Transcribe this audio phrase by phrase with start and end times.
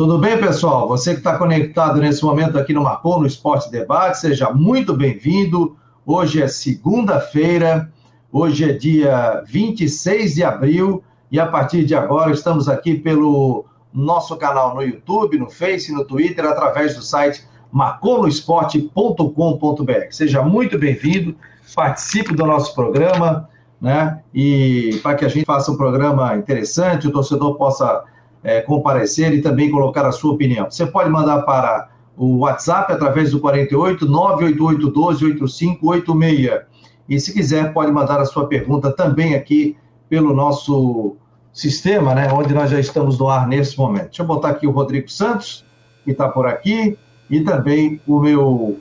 [0.00, 0.88] Tudo bem, pessoal?
[0.88, 5.76] Você que está conectado nesse momento aqui no Marcou no Esporte Debate, seja muito bem-vindo.
[6.06, 7.92] Hoje é segunda-feira,
[8.32, 14.34] hoje é dia 26 de abril e a partir de agora estamos aqui pelo nosso
[14.38, 20.12] canal no YouTube, no Face, no Twitter, através do site marcoloesporte.com.br.
[20.12, 21.36] Seja muito bem-vindo,
[21.74, 24.22] participe do nosso programa, né?
[24.32, 28.02] E para que a gente faça um programa interessante, o torcedor possa
[28.42, 30.70] é, comparecer e também colocar a sua opinião.
[30.70, 36.62] Você pode mandar para o WhatsApp através do 48 988 12 8586.
[37.08, 39.76] E se quiser, pode mandar a sua pergunta também aqui
[40.08, 41.16] pelo nosso
[41.52, 42.28] sistema, né?
[42.32, 44.06] Onde nós já estamos no ar nesse momento.
[44.06, 45.64] Deixa eu botar aqui o Rodrigo Santos,
[46.04, 46.96] que está por aqui
[47.28, 48.78] e também o meu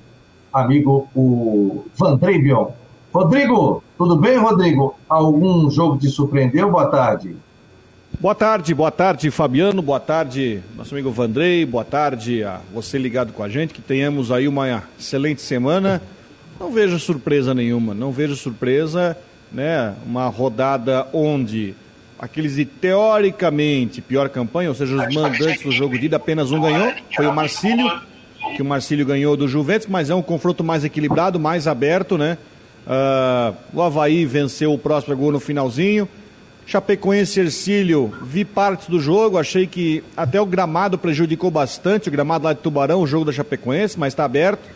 [0.54, 2.68] amigo, o Vandrei Bion.
[3.14, 4.96] Rodrigo, tudo bem, Rodrigo?
[5.08, 6.72] Algum jogo te surpreendeu?
[6.72, 7.36] Boa tarde.
[8.18, 13.32] Boa tarde, boa tarde, Fabiano, boa tarde, nosso amigo Vandrei, boa tarde a você ligado
[13.32, 16.02] com a gente, que tenhamos aí uma excelente semana.
[16.60, 19.16] Não vejo surpresa nenhuma, não vejo surpresa,
[19.50, 19.94] né?
[20.06, 21.74] Uma rodada onde
[22.20, 26.60] aqueles de teoricamente pior campanha, ou seja, os mandantes do jogo de ida, apenas um
[26.60, 27.90] ganhou, foi o Marcílio,
[28.58, 32.38] que o Marcílio ganhou do Juventus, mas é um confronto mais equilibrado, mais aberto, né?
[32.86, 36.10] Uh, o Havaí venceu o próximo gol no finalzinho.
[36.70, 42.46] Chapecoense Ercílio, vi partes do jogo, achei que até o gramado prejudicou bastante, o gramado
[42.46, 44.70] lá de Tubarão, o jogo da Chapecoense, mas está aberto.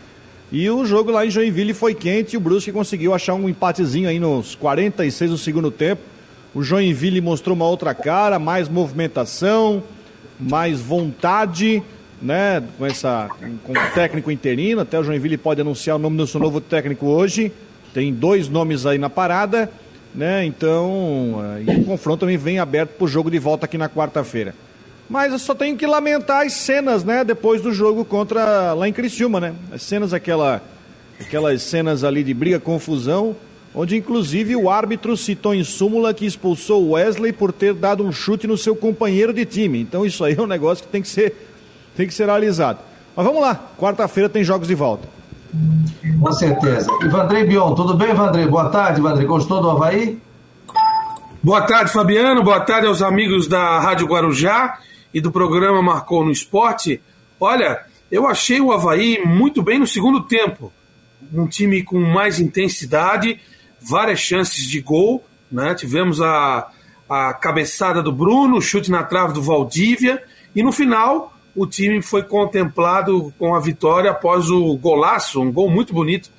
[0.51, 4.09] E o jogo lá em Joinville foi quente e o Brusque conseguiu achar um empatezinho
[4.09, 6.01] aí nos 46 do segundo tempo.
[6.51, 9.83] O Joinville mostrou uma outra cara, mais movimentação,
[10.39, 11.83] mais vontade,
[12.19, 13.29] né, com, essa,
[13.63, 17.05] com o técnico interino, até o Joinville pode anunciar o nome do seu novo técnico
[17.05, 17.51] hoje,
[17.93, 19.69] tem dois nomes aí na parada,
[20.13, 21.39] né, então,
[21.77, 24.53] o confronto também vem aberto para o jogo de volta aqui na quarta-feira.
[25.09, 28.93] Mas eu só tenho que lamentar as cenas, né, depois do jogo contra, lá em
[28.93, 30.61] Criciúma, né, as cenas, aquela,
[31.19, 33.35] aquelas cenas ali de briga, confusão,
[33.75, 38.47] onde inclusive o árbitro citou em súmula que expulsou Wesley por ter dado um chute
[38.47, 39.81] no seu companheiro de time.
[39.81, 41.35] Então isso aí é um negócio que tem que ser
[41.95, 42.79] tem que ser analisado.
[43.15, 45.07] Mas vamos lá, quarta-feira tem jogos de volta.
[46.19, 46.89] Com certeza.
[47.03, 48.47] Ivandrei Bion, tudo bem, Ivandrei?
[48.47, 49.27] Boa tarde, Ivandrei.
[49.27, 50.19] Gostou do Havaí?
[51.43, 52.43] Boa tarde, Fabiano.
[52.43, 54.79] Boa tarde aos amigos da Rádio Guarujá
[55.13, 57.01] e do programa Marcou no Esporte.
[57.39, 57.81] Olha,
[58.11, 60.71] eu achei o Havaí muito bem no segundo tempo.
[61.33, 63.39] Um time com mais intensidade,
[63.81, 65.23] várias chances de gol.
[65.51, 65.75] Né?
[65.75, 66.67] Tivemos a,
[67.07, 70.23] a cabeçada do Bruno, chute na trave do Valdívia.
[70.55, 75.69] E no final, o time foi contemplado com a vitória após o golaço, um gol
[75.69, 76.29] muito bonito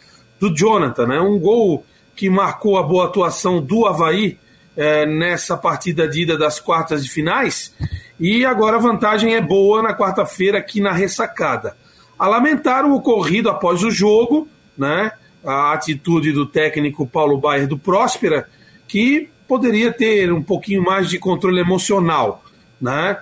[0.41, 1.20] do Jonathan, né?
[1.20, 1.84] um gol
[2.16, 4.38] que marcou a boa atuação do Havaí
[4.76, 7.75] é, nessa partida de ida das quartas de finais.
[8.19, 11.76] E agora a vantagem é boa na quarta-feira aqui na ressacada.
[12.19, 15.12] A lamentar o ocorrido após o jogo, né?
[15.44, 18.48] a atitude do técnico Paulo Baier do Próspera,
[18.88, 22.42] que poderia ter um pouquinho mais de controle emocional.
[22.81, 23.16] Né?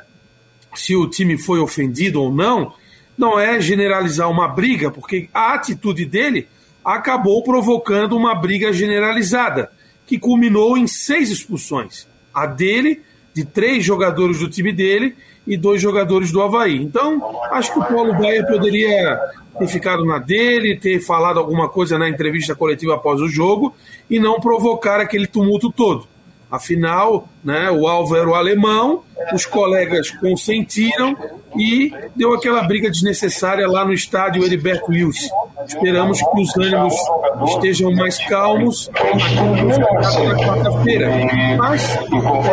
[0.74, 2.72] Se o time foi ofendido ou não,
[3.16, 6.48] não é generalizar uma briga, porque a atitude dele
[6.84, 9.70] acabou provocando uma briga generalizada,
[10.06, 12.06] que culminou em seis expulsões.
[12.34, 13.02] A dele,
[13.32, 15.14] de três jogadores do time dele
[15.46, 16.76] e dois jogadores do Havaí.
[16.76, 19.18] Então, acho que o Paulo Baia poderia
[19.58, 23.74] ter ficado na dele, ter falado alguma coisa na entrevista coletiva após o jogo
[24.08, 26.06] e não provocar aquele tumulto todo.
[26.50, 29.02] Afinal, né, o alvo era o alemão,
[29.32, 31.16] os colegas consentiram
[31.56, 35.28] e deu aquela briga desnecessária lá no estádio Heriberto Wilson.
[35.66, 36.94] Esperamos que os ânimos
[37.48, 41.10] estejam mais calmos na quarta-feira.
[41.56, 41.98] Mas,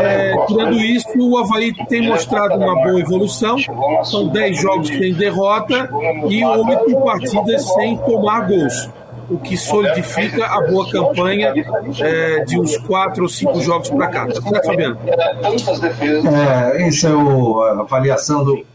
[0.04, 3.58] é, tirando isso, o Havaí tem mostrado uma boa evolução.
[4.04, 5.90] São 10 jogos sem derrota
[6.30, 8.90] e 8 partidas sem tomar gols
[9.30, 11.54] o que solidifica a boa campanha
[12.00, 14.26] é, de uns quatro ou cinco jogos para cá.
[14.28, 14.98] Tá certo, Fabiano?
[15.06, 18.66] É, essa é o, a avaliação do,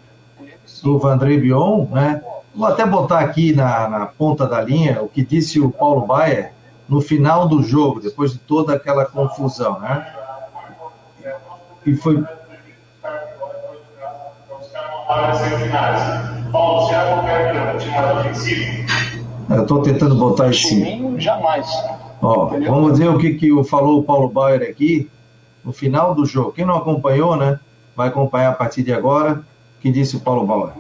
[0.83, 2.23] do Vandré Bion, né?
[2.55, 6.53] Vou até botar aqui na, na ponta da linha o que disse o Paulo Baier
[6.89, 10.07] no final do jogo, depois de toda aquela confusão, né?
[11.85, 12.23] E foi.
[16.53, 16.87] Paulo,
[18.21, 18.85] ofensivo?
[19.57, 21.01] Eu estou tentando botar esse.
[21.19, 21.67] jamais.
[22.21, 25.11] Ó, vamos ver o que, que falou o Paulo Bauer aqui
[25.65, 26.53] no final do jogo.
[26.53, 27.61] Quem não acompanhou, né?
[27.95, 29.45] Vai acompanhar a partir de agora.
[29.79, 30.73] O que disse o Paulo Bauer?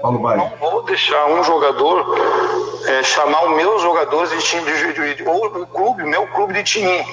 [0.00, 0.38] Paulo Bauer.
[0.38, 2.16] Não vou deixar um jogador
[2.86, 6.54] é, chamar os meus jogadores de time de, de, de, ou o clube, meu clube
[6.54, 7.04] de time.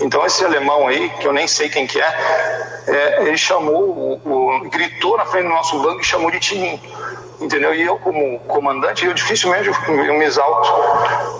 [0.00, 4.28] Então esse alemão aí, que eu nem sei quem que é, é ele chamou, o,
[4.28, 6.80] o, gritou na frente do nosso banco e chamou de Tininho
[7.44, 7.74] entendeu?
[7.74, 10.72] E eu, como comandante, eu dificilmente eu me exalto,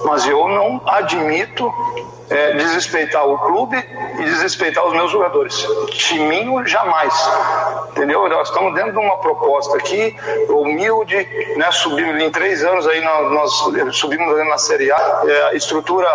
[0.04, 1.72] mas eu não admito
[2.30, 3.76] é, desrespeitar o clube
[4.18, 5.66] e desrespeitar os meus jogadores.
[5.90, 7.12] Timinho, jamais.
[7.90, 8.28] Entendeu?
[8.28, 10.16] Nós estamos dentro de uma proposta aqui,
[10.48, 11.16] humilde,
[11.56, 11.70] né?
[11.70, 16.08] Subimos em três anos aí, nós, nós subimos na Série A, é, estrutura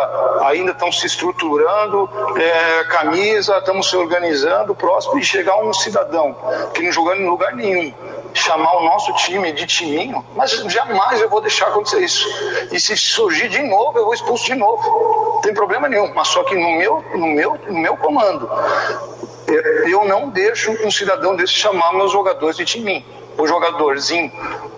[0.46, 6.36] ainda estão se estruturando, é, camisa, estamos se organizando, próximo, e chegar um cidadão
[6.74, 7.94] que não jogando em lugar nenhum,
[8.34, 12.28] chamar o nosso time de timinho, mas jamais eu vou deixar acontecer isso.
[12.72, 15.34] E se surgir de novo, eu vou expulso de novo.
[15.36, 18.50] Não tem problema nenhum, mas só que no meu, no meu, no meu comando,
[19.88, 23.04] eu não deixo um cidadão desse chamar meus jogadores de timinho
[23.42, 24.32] o jogadorzinho,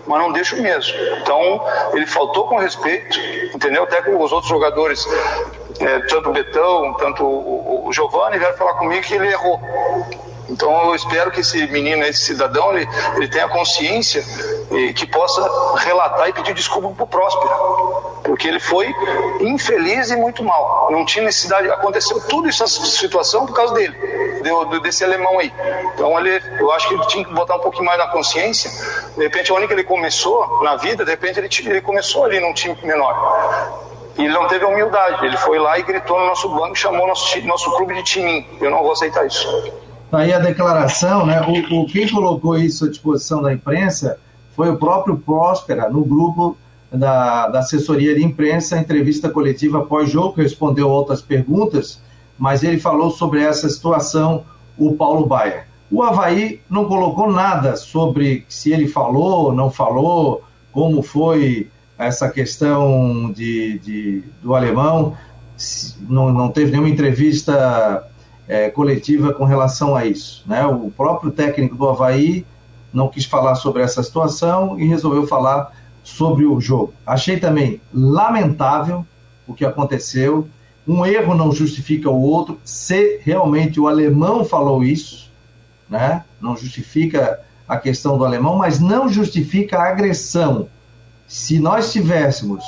[0.05, 0.93] mas não deixo mesmo.
[1.21, 3.19] Então, ele faltou com respeito,
[3.53, 3.83] entendeu?
[3.83, 5.07] Até com os outros jogadores,
[5.79, 9.59] é, tanto o Betão, tanto o, o Giovanni, vieram falar comigo que ele errou.
[10.49, 14.23] Então eu espero que esse menino, esse cidadão, ele, ele tenha consciência
[14.71, 15.41] e que possa
[15.77, 18.93] relatar e pedir desculpa para o Próspero, porque ele foi
[19.39, 20.89] infeliz e muito mal.
[20.91, 23.95] Não tinha necessidade, aconteceu tudo essa situação por causa dele,
[24.81, 25.53] desse alemão aí.
[25.93, 28.69] Então ele, eu acho que ele tinha que botar um pouquinho mais na consciência.
[29.15, 32.53] De repente, onde que ele começou na vida, de repente ele, ele começou ali num
[32.53, 33.89] time menor.
[34.17, 35.25] E ele não teve humildade.
[35.25, 38.45] Ele foi lá e gritou no nosso banco, chamou nosso, nosso clube de timim.
[38.59, 39.90] Eu não vou aceitar isso.
[40.11, 41.41] Aí a declaração, né?
[41.41, 44.17] O, o, quem colocou isso à disposição da imprensa
[44.55, 46.57] foi o próprio Próspera, no grupo
[46.91, 52.01] da, da assessoria de imprensa, entrevista coletiva após-jogo, respondeu outras perguntas,
[52.37, 54.43] mas ele falou sobre essa situação,
[54.77, 55.65] o Paulo Baia.
[55.89, 63.31] O Havaí não colocou nada sobre se ele falou, não falou, como foi essa questão
[63.31, 65.15] de, de do alemão.
[66.09, 68.03] Não, não teve nenhuma entrevista
[68.51, 70.43] é, coletiva com relação a isso.
[70.45, 70.65] Né?
[70.65, 72.45] O próprio técnico do Havaí
[72.91, 75.71] não quis falar sobre essa situação e resolveu falar
[76.03, 76.93] sobre o jogo.
[77.05, 79.05] Achei também lamentável
[79.47, 80.49] o que aconteceu.
[80.85, 82.59] Um erro não justifica o outro.
[82.61, 85.31] Se realmente o alemão falou isso,
[85.89, 86.25] né?
[86.41, 90.67] não justifica a questão do alemão, mas não justifica a agressão.
[91.25, 92.65] Se nós tivéssemos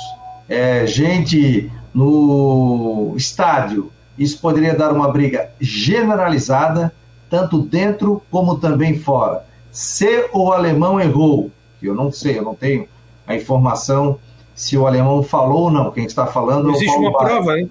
[0.48, 6.94] é, gente no estádio isso poderia dar uma briga generalizada,
[7.28, 9.44] tanto dentro como também fora.
[9.70, 11.50] Se o alemão errou,
[11.80, 12.86] que eu não sei, eu não tenho
[13.26, 14.18] a informação
[14.54, 17.68] se o alemão falou ou não, quem está falando não existe uma prova, hein?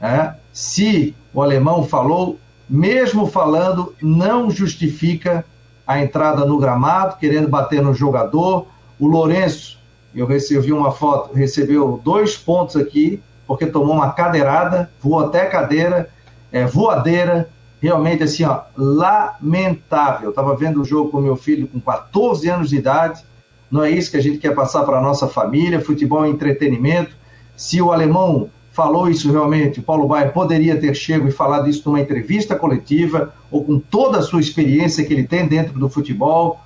[0.00, 2.38] É, se o alemão falou,
[2.68, 5.44] mesmo falando, não justifica
[5.86, 8.66] a entrada no gramado, querendo bater no jogador.
[8.98, 9.78] O Lourenço,
[10.14, 16.08] eu recebi uma foto, recebeu dois pontos aqui, porque tomou uma cadeirada, voou até cadeira,
[16.50, 17.48] é, voadeira,
[17.80, 20.30] realmente assim, ó, lamentável.
[20.30, 23.22] Estava vendo o jogo com meu filho com 14 anos de idade,
[23.70, 27.14] não é isso que a gente quer passar para a nossa família, futebol é entretenimento.
[27.56, 31.82] Se o alemão falou isso realmente, o Paulo Baier poderia ter chego e falado isso
[31.86, 36.60] numa entrevista coletiva, ou com toda a sua experiência que ele tem dentro do futebol,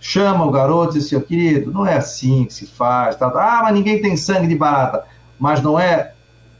[0.00, 3.26] chama o garoto e diz assim, querido, não é assim que se faz, tá.
[3.26, 5.04] ah, mas ninguém tem sangue de barata
[5.38, 6.12] mas não é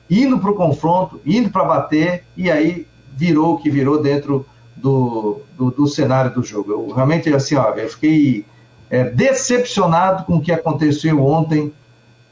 [0.08, 2.87] indo para o confronto, indo para bater, e aí
[3.17, 4.46] virou o que virou dentro
[4.76, 6.73] do, do, do, cenário do jogo.
[6.73, 8.44] Eu realmente, assim, ó, eu fiquei
[8.90, 11.73] é, decepcionado com o que aconteceu ontem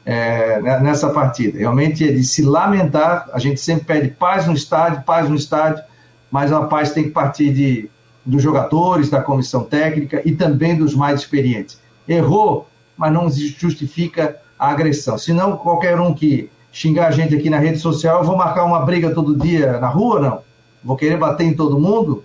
[0.05, 1.57] é, né, nessa partida.
[1.57, 5.83] Realmente é de se lamentar, a gente sempre pede paz no estádio, paz no estádio,
[6.29, 7.89] mas a paz tem que partir de,
[8.23, 11.79] dos jogadores, da comissão técnica e também dos mais experientes.
[12.07, 15.17] Errou, mas não justifica a agressão.
[15.17, 18.79] Senão, qualquer um que xingar a gente aqui na rede social, eu vou marcar uma
[18.79, 20.41] briga todo dia na rua, não?
[20.83, 22.23] Vou querer bater em todo mundo?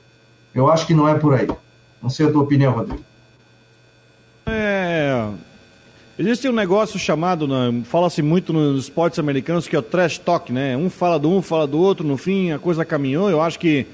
[0.55, 1.49] Eu acho que não é por aí.
[2.03, 3.03] Não sei a tua opinião, Rodrigo.
[4.47, 5.29] É.
[6.19, 10.53] Existe um negócio chamado, né, fala-se muito nos esportes americanos, que é o trash talk,
[10.53, 10.77] né?
[10.77, 13.31] Um fala do um, fala do outro, no fim a coisa caminhou.
[13.31, 13.87] Eu acho que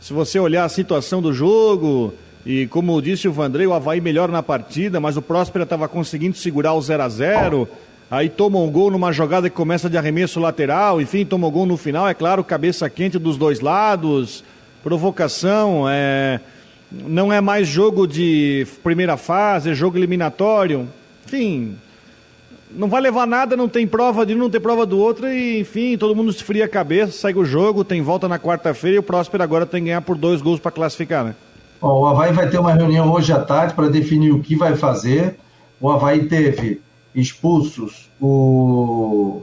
[0.00, 2.14] se você olhar a situação do jogo,
[2.46, 6.36] e como disse o Vandrei, o Havaí melhor na partida, mas o Próspera estava conseguindo
[6.36, 7.68] segurar o 0 a 0
[8.08, 11.66] Aí toma um gol numa jogada que começa de arremesso lateral, enfim, toma um gol
[11.66, 14.44] no final, é claro, cabeça quente dos dois lados,
[14.80, 16.38] provocação, é...
[16.92, 20.88] não é mais jogo de primeira fase, é jogo eliminatório.
[21.26, 21.74] Enfim,
[22.70, 25.58] não vai levar nada, não tem prova de um, não tem prova do outro, e
[25.58, 29.02] enfim, todo mundo esfria a cabeça, segue o jogo, tem volta na quarta-feira e o
[29.02, 31.34] Próspero agora tem que ganhar por dois gols para classificar, né?
[31.80, 35.38] O Havaí vai ter uma reunião hoje à tarde para definir o que vai fazer.
[35.80, 36.80] O Havaí teve
[37.14, 39.42] expulsos o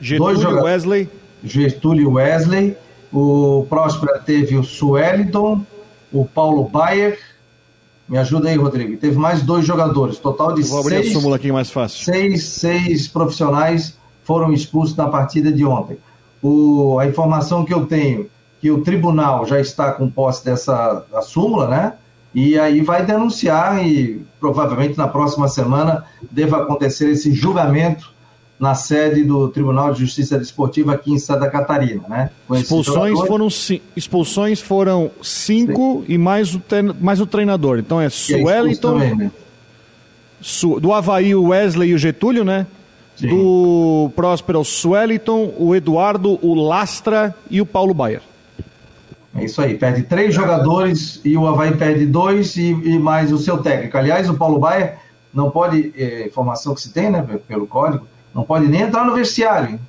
[0.00, 1.08] Getúlio Wesley.
[1.42, 2.76] Getúlio Wesley
[3.12, 5.64] O Próspera teve o Sueliton,
[6.12, 7.18] o Paulo Bayer.
[8.08, 8.96] Me ajuda aí, Rodrigo.
[8.96, 12.04] Teve mais dois jogadores, total de Vou seis, a aqui mais fácil.
[12.04, 15.96] seis, seis profissionais foram expulsos na partida de ontem.
[16.42, 18.28] O, a informação que eu tenho
[18.60, 21.92] que o tribunal já está com posse dessa súmula, né?
[22.34, 28.12] E aí vai denunciar e provavelmente na próxima semana deva acontecer esse julgamento
[28.58, 32.30] na sede do Tribunal de Justiça Desportiva aqui em Santa Catarina, né?
[32.52, 33.48] Expulsões foram,
[33.96, 36.60] expulsões foram cinco e mais o,
[37.00, 37.78] mais o treinador.
[37.78, 39.32] Então é é Sueliton, né?
[40.42, 42.66] Su- do Havaí o Wesley e o Getúlio, né?
[43.16, 43.28] Sim.
[43.28, 48.22] Do Próspero o Sueliton, o Eduardo, o Lastra e o Paulo Baier.
[49.34, 53.38] É isso aí, perde três jogadores e o Havaí perde dois e, e mais o
[53.38, 53.96] seu técnico.
[53.96, 54.98] Aliás, o Paulo Baia
[55.32, 59.14] não pode, é, informação que se tem, né, pelo código, não pode nem entrar no
[59.14, 59.80] vestiário, hein?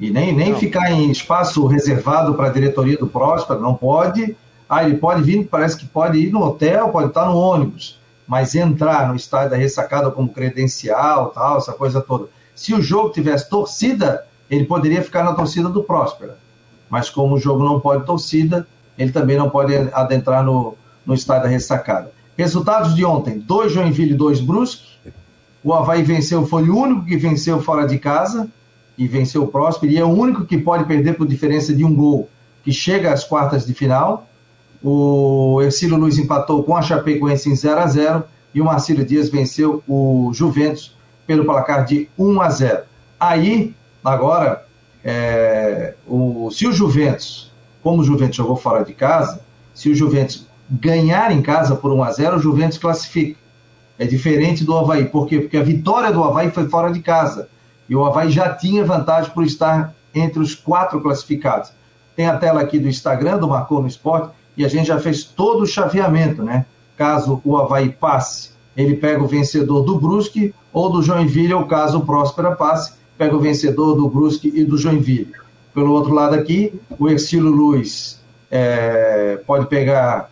[0.00, 0.58] E nem, nem Não.
[0.58, 4.36] ficar em espaço reservado para a diretoria do Próspero, não pode.
[4.68, 8.56] Ah, ele pode vir, parece que pode ir no hotel, pode estar no ônibus, mas
[8.56, 12.26] entrar no estádio da ressacada como credencial, tal, essa coisa toda.
[12.56, 16.32] Se o jogo tivesse torcida, ele poderia ficar na torcida do Próspero
[16.88, 20.74] mas como o jogo não pode torcida, ele também não pode adentrar no,
[21.04, 22.12] no estádio da ressacada.
[22.36, 24.94] Resultados de ontem: 2 Joinville e 2 Brusque.
[25.62, 28.48] O Havaí venceu, foi o único que venceu fora de casa
[28.98, 31.94] e venceu o Próspero, e é o único que pode perder por diferença de um
[31.94, 32.28] gol,
[32.62, 34.28] que chega às quartas de final.
[34.82, 38.24] O Ercílio Luiz empatou com a Chapecoense em 0 a 0
[38.54, 40.94] e o Marcílio Dias venceu o Juventus
[41.26, 42.82] pelo placar de 1 a 0.
[43.18, 43.74] Aí,
[44.04, 44.63] agora,
[45.04, 49.40] é, o, se o Juventus, como o Juventus jogou fora de casa,
[49.74, 53.38] se o Juventus ganhar em casa por 1 a 0 o Juventus classifica.
[53.98, 55.04] É diferente do Havaí.
[55.04, 55.40] Por quê?
[55.40, 57.48] Porque a vitória do Havaí foi fora de casa.
[57.88, 61.70] E o Havaí já tinha vantagem por estar entre os quatro classificados.
[62.16, 65.24] Tem a tela aqui do Instagram, do Marcou no Esporte, e a gente já fez
[65.24, 66.64] todo o chaveamento, né?
[66.96, 71.98] Caso o Havaí passe, ele pega o vencedor do Brusque ou do Joinville, ou caso
[71.98, 75.32] o Próspera passe, pega o vencedor do Brusque e do Joinville.
[75.72, 80.30] Pelo outro lado aqui, o Ercílio Luz é, pode pegar.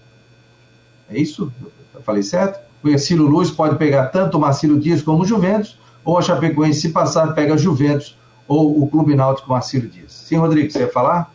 [1.11, 1.53] É isso?
[1.95, 2.61] Eu falei certo?
[2.83, 6.81] O Ercílio Luz pode pegar tanto o Marcílio Dias como o Juventus, ou a Chapecoense,
[6.81, 8.17] se passar, pega Juventus
[8.49, 10.13] ou o Clube Náutico Marcílio Dias.
[10.13, 11.33] Sim, Rodrigo, você ia falar?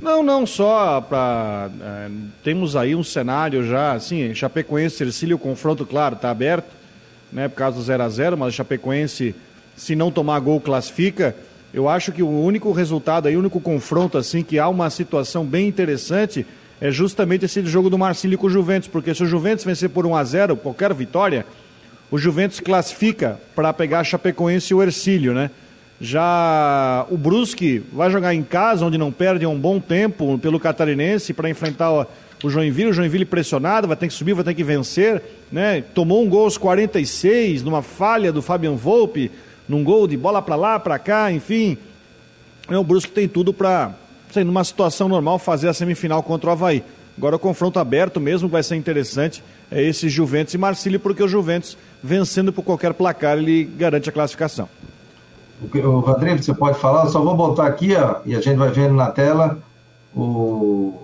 [0.00, 1.70] Não, não, só para.
[2.42, 6.70] temos aí um cenário já, assim, Chapecoense, Ercílio, o confronto, claro, está aberto,
[7.32, 9.34] né, por causa do 0 a 0 mas Chapecoense,
[9.76, 11.34] se não tomar gol, classifica.
[11.72, 15.44] Eu acho que o único resultado aí, o único confronto, assim, que há uma situação
[15.44, 16.46] bem interessante
[16.80, 20.06] é justamente esse jogo do Marcílio com o Juventus, porque se o Juventus vencer por
[20.06, 21.46] 1 a 0 qualquer vitória,
[22.10, 25.50] o Juventus classifica para pegar a Chapecoense e o Ercílio, né?
[26.00, 30.60] Já o Brusque vai jogar em casa, onde não perde há um bom tempo pelo
[30.60, 32.06] Catarinense para enfrentar o,
[32.50, 32.90] Joinville.
[32.90, 35.22] O Joinville pressionado, vai ter que subir, vai ter que vencer.
[35.50, 35.82] Né?
[35.94, 39.30] Tomou um gol aos 46, numa falha do Fabian Volpe,
[39.68, 41.76] num gol de bola para lá, para cá, enfim.
[42.68, 43.92] É, o Brusque tem tudo para,
[44.36, 46.82] numa situação normal, fazer a semifinal contra o Havaí.
[47.16, 49.42] Agora o confronto aberto mesmo vai ser interessante.
[49.70, 54.12] É esse Juventus e Marcílio, porque o Juventus, vencendo por qualquer placar, ele garante a
[54.12, 54.68] classificação.
[55.62, 57.04] O Vandrei, você pode falar?
[57.04, 59.58] Eu só vou botar aqui, ó, e a gente vai vendo na tela
[60.14, 61.02] o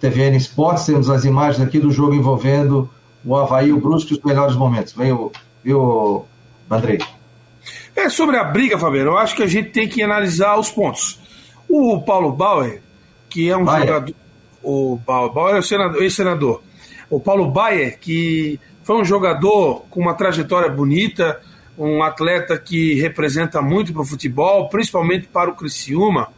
[0.00, 2.90] TVN Esportes, temos as imagens aqui do jogo envolvendo
[3.24, 4.92] o Havaí e o Brusque, os melhores momentos.
[4.92, 6.24] Veio, viu,
[6.68, 6.98] Vandrei?
[7.98, 11.18] É sobre a briga, Fabiano, eu acho que a gente tem que analisar os pontos.
[11.68, 12.80] O Paulo Bauer,
[13.28, 13.88] que é um Baier.
[13.88, 14.14] jogador.
[14.62, 16.62] O Bauer, Bauer é o senador, ex-senador.
[17.10, 21.40] O Paulo Baier, que foi um jogador com uma trajetória bonita,
[21.76, 26.28] um atleta que representa muito para o futebol, principalmente para o Criciúma.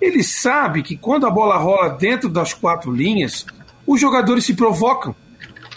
[0.00, 3.44] Ele sabe que quando a bola rola dentro das quatro linhas,
[3.86, 5.14] os jogadores se provocam.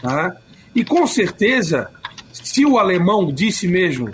[0.01, 0.33] tá?
[0.73, 1.91] E com certeza,
[2.31, 4.09] se o alemão disse mesmo,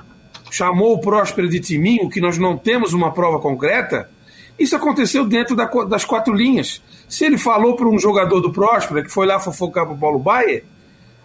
[0.56, 4.10] chamou o Próspero de Timinho, que nós não temos uma prova concreta,
[4.58, 6.82] isso aconteceu dentro da- das quatro linhas.
[7.10, 10.18] Se ele falou para um jogador do Próspero, que foi lá fofocar para o Paulo
[10.18, 10.64] Baier,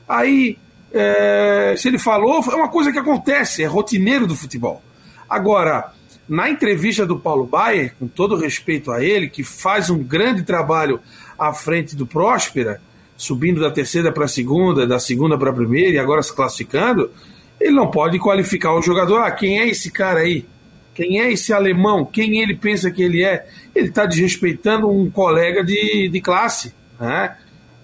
[0.09, 0.59] aí,
[0.93, 4.83] é, se ele falou, é uma coisa que acontece, é rotineiro do futebol.
[5.29, 5.93] Agora,
[6.29, 10.99] na entrevista do Paulo Baier, com todo respeito a ele, que faz um grande trabalho
[11.39, 12.81] à frente do Próspera,
[13.17, 17.13] subindo da terceira para a segunda, da segunda para a primeira e agora se classificando,
[17.61, 19.19] ele não pode qualificar o jogador.
[19.19, 20.47] Ah, quem é esse cara aí?
[20.95, 22.05] Quem é esse alemão?
[22.05, 23.47] Quem ele pensa que ele é?
[23.75, 27.37] Ele está desrespeitando um colega de, de classe, né?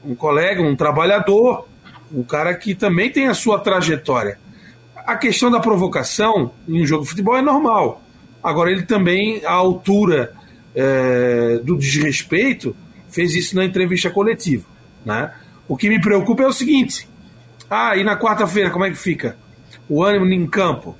[0.04, 1.68] um colega, um trabalhador,
[2.12, 4.38] um cara que também tem a sua trajetória.
[4.94, 8.02] A questão da provocação em um jogo de futebol é normal.
[8.42, 10.32] Agora, ele também, a altura
[10.74, 12.74] é, do desrespeito,
[13.08, 14.66] fez isso na entrevista coletiva.
[15.04, 15.32] Né?
[15.68, 17.08] O que me preocupa é o seguinte:
[17.70, 19.36] ah, e na quarta-feira como é que fica?
[19.88, 20.96] O ânimo em campo,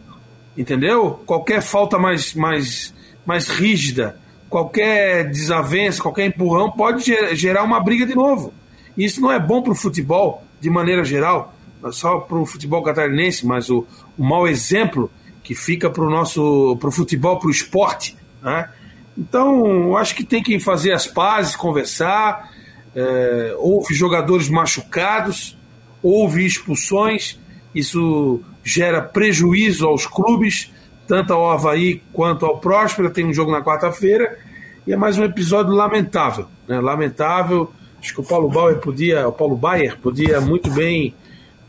[0.57, 1.21] entendeu?
[1.27, 8.15] Qualquer falta mais, mais, mais rígida, qualquer desavença, qualquer empurrão pode gerar uma briga de
[8.15, 8.53] novo.
[8.97, 11.55] Isso não é bom para o futebol, de maneira geral,
[11.91, 15.11] só para o futebol catarinense, mas o, o mau exemplo
[15.43, 18.17] que fica para o nosso pro futebol, para o esporte.
[18.43, 18.69] Né?
[19.17, 22.51] Então, acho que tem que fazer as pazes, conversar.
[22.95, 25.57] É, houve jogadores machucados,
[26.03, 27.39] houve expulsões,
[27.75, 30.73] isso gera prejuízo aos clubes,
[31.07, 33.09] tanto ao Havaí quanto ao Próspera.
[33.09, 34.37] Tem um jogo na quarta-feira
[34.85, 36.49] e é mais um episódio lamentável.
[36.67, 36.81] Né?
[36.81, 37.73] Lamentável.
[38.03, 41.15] Acho que o Paulo Bauer podia, o Paulo Baier podia muito bem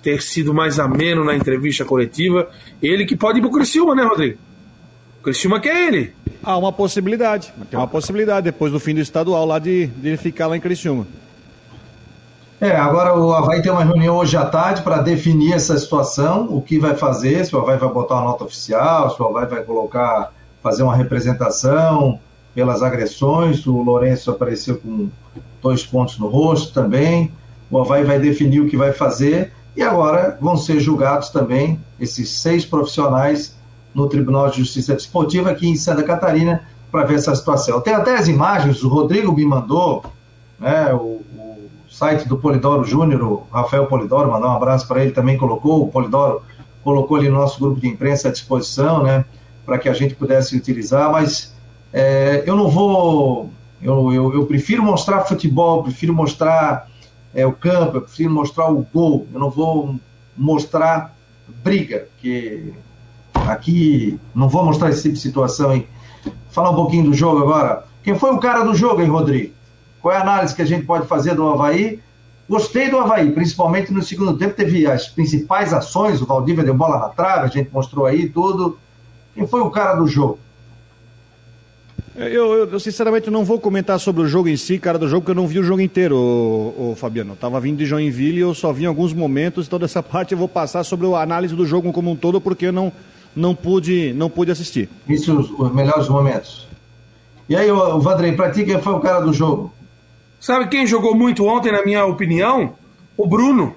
[0.02, 2.50] ter sido mais ameno na entrevista coletiva.
[2.82, 4.40] Ele que pode ir pro Criciúma, né, Rodrigo?
[5.20, 6.14] O Criciúma quer ele.
[6.44, 7.54] Há uma possibilidade.
[7.70, 10.62] Tem uma possibilidade depois do fim do estadual lá de, de ele ficar lá em
[10.62, 11.06] Criciúma.
[12.60, 16.60] É, agora o Havaí tem uma reunião hoje à tarde para definir essa situação, o
[16.60, 19.62] que vai fazer, se o Havaí vai botar uma nota oficial, se o Havaí vai
[19.62, 20.34] colocar,
[20.64, 22.20] fazer uma representação
[22.56, 25.08] pelas agressões, o Lourenço apareceu com
[25.62, 27.32] dois pontos no rosto também,
[27.70, 32.40] o Havaí vai definir o que vai fazer, e agora vão ser julgados também esses
[32.40, 33.56] seis profissionais
[33.94, 37.80] no Tribunal de Justiça Desportiva aqui em Santa Catarina para ver essa situação.
[37.82, 40.04] Tem até as imagens, o Rodrigo me mandou,
[40.60, 41.22] né, o,
[41.98, 46.44] site do Polidoro Júnior, Rafael Polidoro, mandar um abraço para ele, também colocou, o Polidoro
[46.84, 49.26] colocou ali no nosso grupo de imprensa à disposição, né,
[49.66, 51.56] para que a gente pudesse utilizar, mas
[51.92, 53.50] é, eu não vou,
[53.82, 56.88] eu, eu, eu prefiro mostrar futebol, prefiro mostrar
[57.34, 59.96] é, o campo, eu prefiro mostrar o gol, eu não vou
[60.38, 61.16] mostrar
[61.64, 62.74] briga, que
[63.34, 65.88] aqui não vou mostrar esse tipo de situação, hein?
[66.52, 67.86] Falar um pouquinho do jogo agora.
[68.04, 69.57] Quem foi o cara do jogo, hein, Rodrigo?
[70.08, 72.00] Qual é a análise que a gente pode fazer do Havaí?
[72.48, 76.98] Gostei do Havaí, principalmente no segundo tempo, teve as principais ações, o Valdívia deu bola
[76.98, 78.80] na trave, a gente mostrou aí tudo.
[79.36, 80.40] Quem foi o cara do jogo?
[82.16, 85.24] Eu, eu, eu, sinceramente não vou comentar sobre o jogo em si, cara do jogo,
[85.24, 87.34] porque eu não vi o jogo inteiro, o, Fabiano.
[87.34, 90.32] Eu tava vindo de Joinville e eu só vi em alguns momentos, toda essa parte
[90.32, 92.94] eu vou passar sobre a análise do jogo como um todo, porque eu não,
[93.36, 94.88] não, pude, não pude assistir.
[95.06, 96.66] Isso, os, os melhores momentos.
[97.50, 99.76] E aí, o Vandrei, pra ti, quem foi o cara do jogo?
[100.40, 102.76] Sabe quem jogou muito ontem, na minha opinião?
[103.16, 103.76] O Bruno.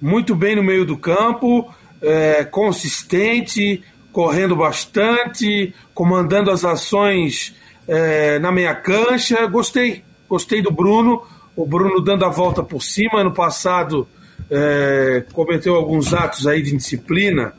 [0.00, 1.68] Muito bem no meio do campo,
[2.00, 7.54] é, consistente, correndo bastante, comandando as ações
[7.86, 9.44] é, na meia cancha.
[9.46, 11.22] Gostei, gostei do Bruno.
[11.56, 13.20] O Bruno dando a volta por cima.
[13.20, 14.06] Ano passado
[14.48, 17.52] é, cometeu alguns atos aí de indisciplina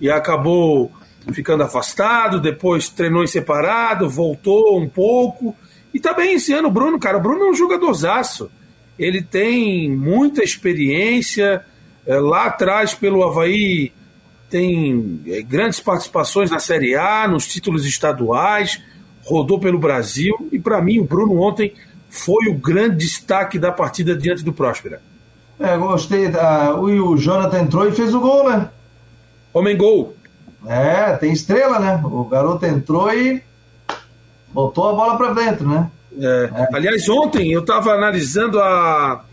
[0.00, 0.90] e acabou
[1.32, 2.40] ficando afastado.
[2.40, 5.56] Depois treinou em separado, voltou um pouco.
[5.94, 7.18] E tá bem esse ano o Bruno, cara.
[7.18, 8.50] O Bruno é um jogadorzaço.
[8.98, 11.64] Ele tem muita experiência.
[12.04, 13.92] É, lá atrás, pelo Havaí,
[14.50, 18.82] tem é, grandes participações na Série A, nos títulos estaduais,
[19.24, 21.72] rodou pelo Brasil e para mim o Bruno ontem
[22.10, 25.00] foi o grande destaque da partida diante do Próspera.
[25.58, 26.28] É, gostei.
[26.28, 26.74] Da...
[26.78, 28.68] O Jonathan entrou e fez o gol, né?
[29.52, 30.14] Homem gol.
[30.66, 32.00] É, tem estrela, né?
[32.04, 33.42] O garoto entrou e
[34.54, 35.90] botou a bola para dentro, né?
[36.18, 36.50] É.
[36.54, 36.68] É.
[36.72, 39.24] Aliás, ontem eu estava analisando a,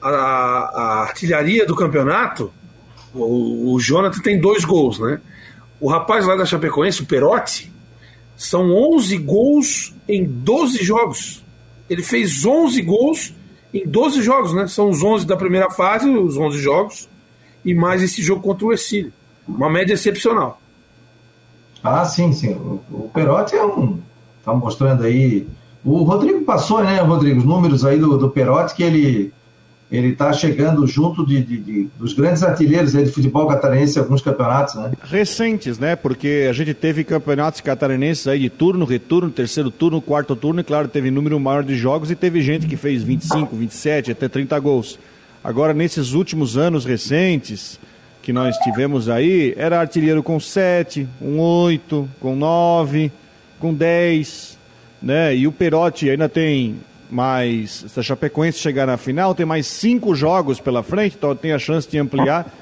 [0.00, 2.52] a, a artilharia do campeonato
[3.16, 5.20] o, o Jonathan tem dois gols, né?
[5.80, 7.72] O rapaz lá da Chapecoense, o Perotti,
[8.36, 11.44] são 11 gols em 12 jogos.
[11.88, 13.34] Ele fez 11 gols
[13.72, 14.66] em 12 jogos, né?
[14.66, 17.08] São os 11 da primeira fase, os 11 jogos,
[17.64, 19.12] e mais esse jogo contra o Ercílio.
[19.46, 20.60] Uma média excepcional.
[21.82, 22.52] Ah, sim, sim.
[22.52, 24.00] O, o Perotti é um.
[24.46, 25.44] Tá mostrando aí.
[25.84, 27.40] O Rodrigo passou, né, Rodrigo?
[27.40, 29.32] Os números aí do, do Perotti que ele
[29.90, 34.74] ele está chegando junto de, de, de, dos grandes artilheiros de futebol catarinense alguns campeonatos,
[34.74, 34.90] né?
[35.00, 35.94] Recentes, né?
[35.94, 40.64] Porque a gente teve campeonatos catarinenses aí de turno, retorno, terceiro turno, quarto turno, e
[40.64, 44.58] claro, teve número maior de jogos e teve gente que fez 25, 27, até 30
[44.58, 44.98] gols.
[45.42, 47.78] Agora, nesses últimos anos recentes
[48.22, 53.12] que nós tivemos aí, era artilheiro com 7, com 8, com 9,
[53.66, 54.56] com 10,
[55.02, 55.34] né?
[55.34, 56.76] E o Perotti ainda tem
[57.08, 61.52] mas se a Chapecoense chegar na final, tem mais cinco jogos pela frente, então tem
[61.52, 62.52] a chance de ampliar.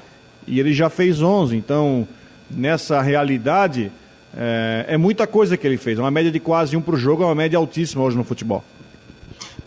[0.45, 1.57] E ele já fez 11.
[1.57, 2.07] Então,
[2.49, 3.91] nessa realidade,
[4.37, 5.97] é, é muita coisa que ele fez.
[5.97, 8.63] Uma média de quase um o jogo é uma média altíssima hoje no futebol.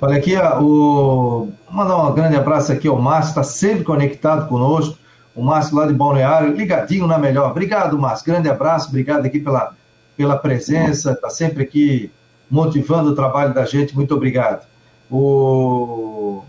[0.00, 0.60] Olha aqui, o...
[0.60, 4.96] Vou mandar um grande abraço aqui ao Márcio, está sempre conectado conosco.
[5.34, 7.50] O Márcio lá de Balneário, ligadinho na melhor.
[7.50, 8.26] Obrigado, Márcio.
[8.26, 9.74] Grande abraço, obrigado aqui pela,
[10.18, 12.10] pela presença, está sempre aqui
[12.50, 13.94] motivando o trabalho da gente.
[13.94, 14.66] Muito obrigado.
[15.08, 16.42] O,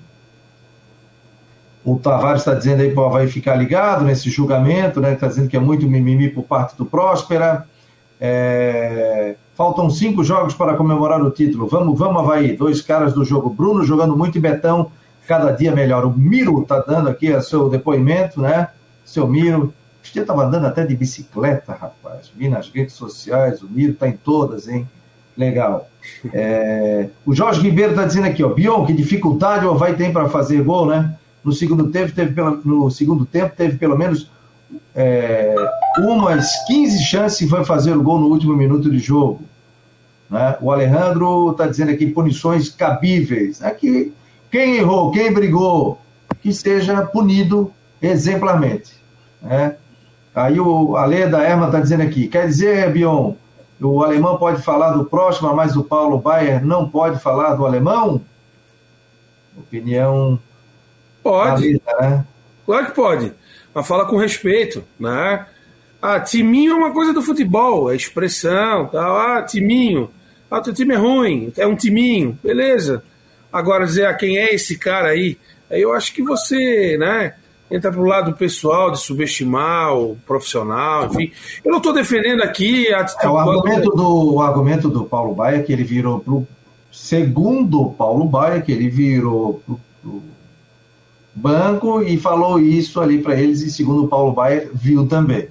[1.86, 5.13] o Tavares está dizendo aí o Havaí ficar ligado nesse julgamento, né?
[5.13, 7.65] Está dizendo que é muito mimimi por parte do Próspera.
[8.19, 9.36] É...
[9.55, 11.67] Faltam cinco jogos para comemorar o título.
[11.67, 12.58] Vamos, vamos, Havaí.
[12.58, 13.51] Dois caras do jogo.
[13.51, 14.91] Bruno jogando muito e Betão
[15.27, 16.05] cada dia melhor.
[16.05, 18.69] O Miro está dando aqui o seu depoimento, né?
[19.05, 19.71] Seu Miro.
[20.10, 22.32] O dia estava andando até de bicicleta, rapaz.
[22.36, 23.62] Vi nas redes sociais.
[23.62, 24.88] O Miro está em todas, hein?
[25.38, 25.88] Legal.
[26.34, 27.10] É...
[27.26, 28.50] O Jorge Ribeiro está dizendo aqui, ó.
[28.50, 31.15] Bion, que dificuldade o Havaí tem para fazer gol, né?
[31.43, 34.30] No segundo tempo teve, pelo, no segundo tempo, teve pelo menos
[34.93, 35.56] é,
[36.00, 39.41] umas 15 chances e foi fazer o gol no último minuto de jogo.
[40.30, 40.58] Né?
[40.62, 43.63] O Alejandro está dizendo aqui punições cabíveis.
[43.63, 44.13] Aqui,
[44.52, 46.00] quem errou, quem brigou,
[46.41, 48.91] que seja punido exemplarmente.
[49.41, 49.76] Né?
[50.39, 53.34] Aí o Ale da Erma está dizendo aqui, quer dizer, Bion,
[53.82, 58.21] o alemão pode falar do próximo, mas o Paulo Baier não pode falar do alemão?
[59.58, 60.39] Opinião
[61.21, 61.82] Pode.
[61.99, 62.25] né?
[62.65, 63.34] Claro que pode.
[63.73, 65.45] Mas fala com respeito, né?
[66.02, 69.17] Ah, timinho é uma coisa do futebol, é expressão, tal.
[69.17, 70.10] Ah, timinho.
[70.49, 73.04] Ah, teu time é ruim, é um timinho, beleza.
[73.52, 75.38] Agora dizer, ah, quem é esse cara aí?
[75.69, 77.36] Aí eu acho que você, né,
[77.69, 81.32] entra pro lado pessoal de subestimar o profissional, enfim.
[81.63, 85.63] Eu não estou defendendo aqui a é, o argumento do o argumento do Paulo Baia
[85.63, 86.47] que ele virou pro
[86.91, 90.21] segundo Paulo Baia que ele virou pro, pro
[91.39, 95.47] banco e falou isso ali para eles, e segundo o Paulo Baier, viu também.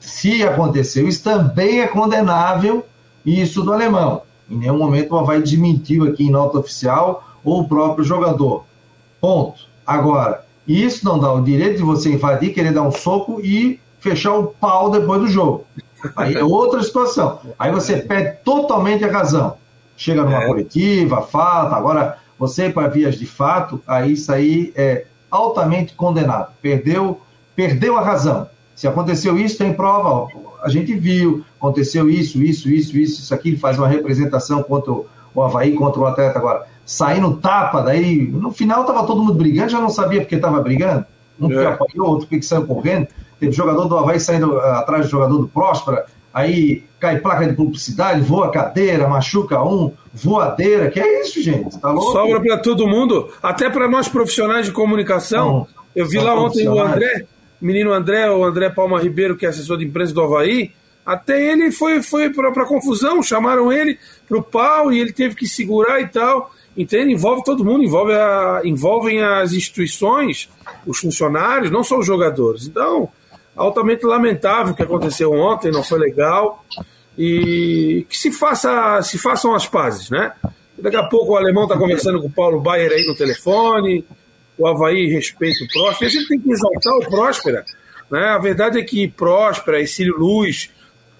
[0.00, 2.86] Se aconteceu, isso também é condenável,
[3.24, 4.22] isso do alemão.
[4.48, 8.64] Em nenhum momento o Havaí desmentiu aqui em nota oficial ou o próprio jogador.
[9.20, 9.66] Ponto.
[9.84, 14.34] Agora, isso não dá o direito de você invadir, querer dar um soco e fechar
[14.34, 15.64] o pau depois do jogo.
[16.14, 17.40] Aí é outra situação.
[17.58, 19.56] Aí você perde totalmente a razão.
[19.96, 20.46] Chega numa é.
[20.46, 26.52] coletiva, fala, agora você para vias de fato, aí isso aí é altamente condenado.
[26.60, 27.20] Perdeu,
[27.54, 28.48] perdeu a razão.
[28.74, 30.08] Se aconteceu isso, tem prova.
[30.08, 30.28] Ó,
[30.62, 33.48] a gente viu, aconteceu isso, isso, isso, isso, isso aqui.
[33.48, 36.66] Ele faz uma representação contra o Havaí, contra o atleta agora.
[36.86, 41.04] Saindo tapa, daí no final estava todo mundo brigando, já não sabia porque estava brigando.
[41.38, 41.58] Um é.
[41.58, 43.08] que apanhou, outro que saiu correndo.
[43.38, 47.54] Teve jogador do Havaí saindo uh, atrás do jogador do Próspera aí cai placa de
[47.54, 51.80] publicidade, voa cadeira, machuca um, voadeira, que é isso, gente?
[51.80, 52.12] Tá louco?
[52.12, 55.46] Sobra para todo mundo, até para nós profissionais de comunicação.
[55.46, 57.24] Não, eu vi lá ontem o André,
[57.58, 60.72] menino André, o André Palma Ribeiro, que é assessor de imprensa do Havaí,
[61.06, 65.46] até ele foi, foi para confusão, chamaram ele para o pau e ele teve que
[65.46, 66.50] segurar e tal.
[66.76, 67.12] Entende?
[67.12, 70.48] Envolve todo mundo, envolve a, envolvem as instituições,
[70.86, 72.66] os funcionários, não só os jogadores.
[72.66, 73.08] Então,
[73.56, 76.64] altamente lamentável o que aconteceu ontem, não foi legal.
[77.16, 80.32] E que se, faça, se façam as pazes, né?
[80.78, 84.04] Daqui a pouco o alemão está conversando com o Paulo Baier aí no telefone,
[84.58, 86.10] o Havaí respeita o Próspera.
[86.10, 87.64] A gente tem que exaltar o Próspera.
[88.10, 88.20] Né?
[88.20, 90.70] A verdade é que Próspera Círio Luz,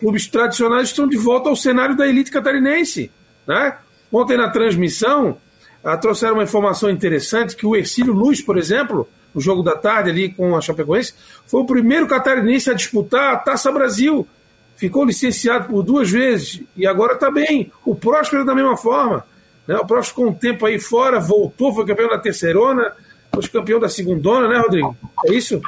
[0.00, 3.10] clubes tradicionais, estão de volta ao cenário da elite catarinense.
[3.46, 3.76] Né?
[4.12, 5.38] Ontem na transmissão,
[5.86, 10.10] ah, trouxeram uma informação interessante que o Ercílio Luz, por exemplo, no jogo da tarde
[10.10, 11.14] ali com a Chapecoense,
[11.46, 14.26] foi o primeiro catarinense a disputar a Taça Brasil.
[14.74, 17.70] Ficou licenciado por duas vezes e agora está bem.
[17.84, 19.24] O Próspero da mesma forma.
[19.64, 19.76] Né?
[19.76, 22.92] O Próspero com um tempo aí fora, voltou, foi campeão da terceirona,
[23.32, 24.96] foi campeão da segundona, né, Rodrigo?
[25.26, 25.62] É isso?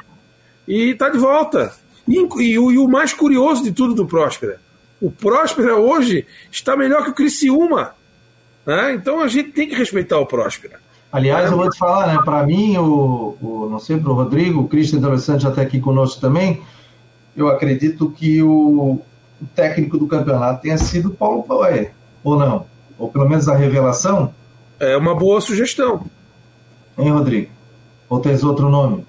[0.66, 1.72] E está de volta.
[2.08, 4.60] E, e, e, o mais curioso de tudo do Próspera,
[5.00, 7.94] o Próspera hoje está melhor que o Criciúma.
[8.68, 8.92] Né?
[8.92, 10.78] Então a gente tem que respeitar o Próspera.
[11.10, 12.20] Aliás, eu vou te falar, né?
[12.22, 15.80] Para mim, o, o, não sei, para o Rodrigo, o Cristian Interessante já está aqui
[15.80, 16.62] conosco também.
[17.34, 19.00] Eu acredito que o,
[19.40, 22.66] o técnico do campeonato tenha sido Paulo Paué, ou não?
[22.98, 24.34] Ou pelo menos a revelação?
[24.78, 26.04] É uma boa sugestão.
[26.98, 27.50] Hein, Rodrigo?
[28.06, 29.06] Ou tens outro nome?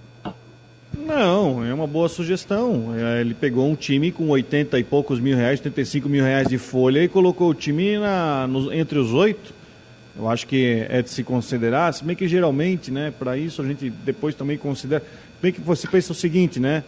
[0.97, 2.93] Não, é uma boa sugestão.
[2.95, 6.57] É, ele pegou um time com 80 e poucos mil reais, 85 mil reais de
[6.57, 9.59] folha e colocou o time na, no, entre os oito
[10.19, 13.65] eu acho que é de se considerar, se bem que geralmente, né, para isso a
[13.65, 15.01] gente depois também considera.
[15.41, 16.83] Bem que você pensa o seguinte, né?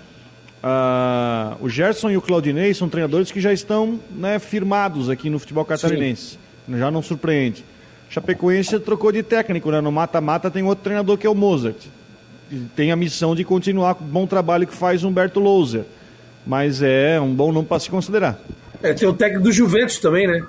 [0.61, 5.39] Uh, o Gerson e o Claudinei são treinadores que já estão né, firmados aqui no
[5.39, 6.37] futebol catarinense.
[6.67, 6.77] Sim.
[6.77, 7.63] Já não surpreende.
[8.09, 9.79] Chapecoense trocou de técnico, né?
[9.79, 11.77] No mata-mata tem outro treinador que é o Mozart.
[12.75, 15.83] Tem a missão de continuar com o bom trabalho que faz Humberto Louser.
[16.45, 18.39] Mas é um bom nome para se considerar.
[18.81, 20.43] É, tem o técnico do Juventus também, né?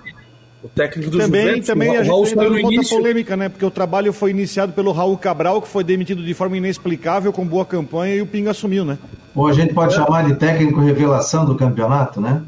[0.62, 3.48] O técnico do também, Juventus, também o, a gente entra numa outra polêmica, né?
[3.48, 7.44] Porque o trabalho foi iniciado pelo Raul Cabral, que foi demitido de forma inexplicável, com
[7.44, 8.96] boa campanha, e o Pinga assumiu, né?
[9.34, 9.96] Ou a gente pode é.
[9.96, 12.42] chamar de técnico revelação do campeonato, né?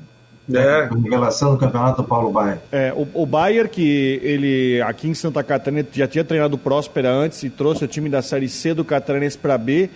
[0.53, 0.89] É.
[1.03, 2.59] Revelação do campeonato do Paulo Baier.
[2.71, 7.11] É, o, o Baier, que ele aqui em Santa Catarina já tinha treinado o Próspera
[7.11, 9.89] antes e trouxe o time da Série C do Catarinense para B.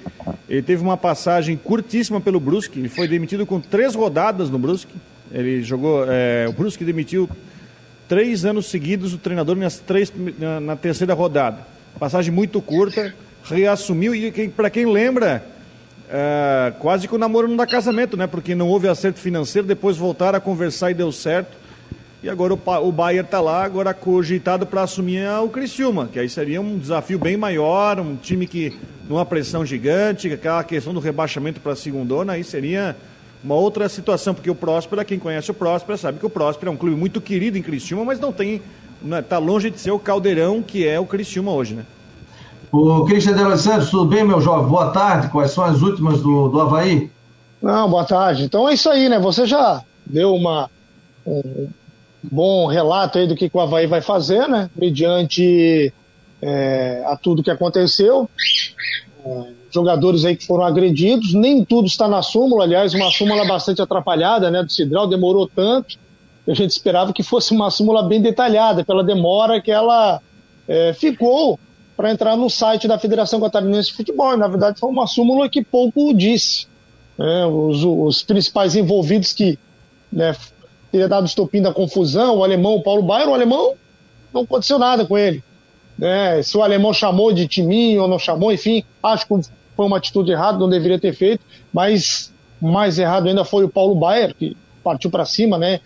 [0.48, 2.78] Ele teve uma passagem curtíssima pelo Brusque.
[2.78, 4.94] Ele foi demitido com três rodadas no Brusque.
[5.30, 6.04] Ele jogou.
[6.08, 7.28] É, o Brusque demitiu
[8.08, 11.58] três anos seguidos o treinador nas três, na, na terceira rodada.
[11.98, 15.44] Passagem muito curta, reassumiu e para quem lembra
[16.10, 18.26] é, quase que o namoro não dá casamento, né?
[18.26, 21.56] Porque não houve acerto financeiro, depois voltaram a conversar e deu certo.
[22.22, 26.28] E agora o, o Bayern está lá, agora cogitado para assumir o Criciúma, que aí
[26.28, 28.76] seria um desafio bem maior, um time que
[29.08, 32.96] numa pressão gigante, aquela questão do rebaixamento para a segundona, aí seria
[33.42, 36.74] uma outra situação, porque o Próspera, quem conhece o Próspera, sabe que o Próspera é
[36.74, 38.60] um clube muito querido em Criciúma, mas não tem,
[39.20, 41.84] está longe de ser o caldeirão que é o Criciúma hoje, né?
[42.70, 44.68] O Cristian de Santos, tudo bem, meu jovem?
[44.68, 45.28] Boa tarde.
[45.28, 47.10] Quais são as últimas do, do Havaí?
[47.62, 48.44] Não, boa tarde.
[48.44, 49.18] Então é isso aí, né?
[49.18, 50.70] Você já deu uma,
[51.26, 51.68] um
[52.22, 54.68] bom relato aí do que, que o Havaí vai fazer, né?
[54.76, 55.92] Mediante
[56.42, 58.28] é, a tudo que aconteceu.
[59.24, 63.80] É, jogadores aí que foram agredidos, nem tudo está na súmula, aliás, uma súmula bastante
[63.80, 64.62] atrapalhada, né?
[64.62, 65.96] Do Cidral, demorou tanto.
[66.46, 70.20] A gente esperava que fosse uma súmula bem detalhada, pela demora que ela
[70.66, 71.58] é, ficou
[71.98, 74.32] para entrar no site da Federação Catarinense de Futebol.
[74.32, 76.68] E, na verdade, foi uma súmula que pouco disse.
[77.18, 77.44] Né?
[77.44, 79.58] Os, os, principais envolvidos que
[80.12, 80.36] né,
[80.92, 83.74] teria dado estopim da confusão, o alemão o Paulo Baier, o alemão
[84.32, 85.42] não aconteceu nada com ele.
[85.98, 86.40] Né?
[86.40, 89.34] Se o alemão chamou de timinho ou não chamou, enfim, acho que
[89.74, 92.32] foi uma atitude errada, não deveria ter feito, mas
[92.62, 95.80] mais errado ainda foi o Paulo Baier, que partiu para cima, né?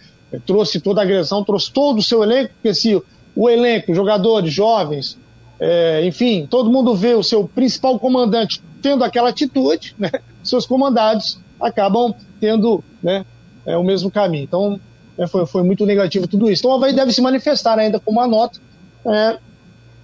[0.44, 3.02] trouxe toda a agressão, trouxe todo o seu elenco, porque se
[3.34, 5.16] o elenco, jogadores, jovens,
[5.64, 10.10] é, enfim, todo mundo vê o seu principal comandante tendo aquela atitude, né?
[10.42, 13.24] seus comandados acabam tendo né,
[13.64, 14.42] é, o mesmo caminho.
[14.42, 14.80] Então,
[15.16, 16.62] é, foi, foi muito negativo tudo isso.
[16.62, 18.58] Então, o Havaí deve se manifestar ainda com uma nota
[19.06, 19.38] é,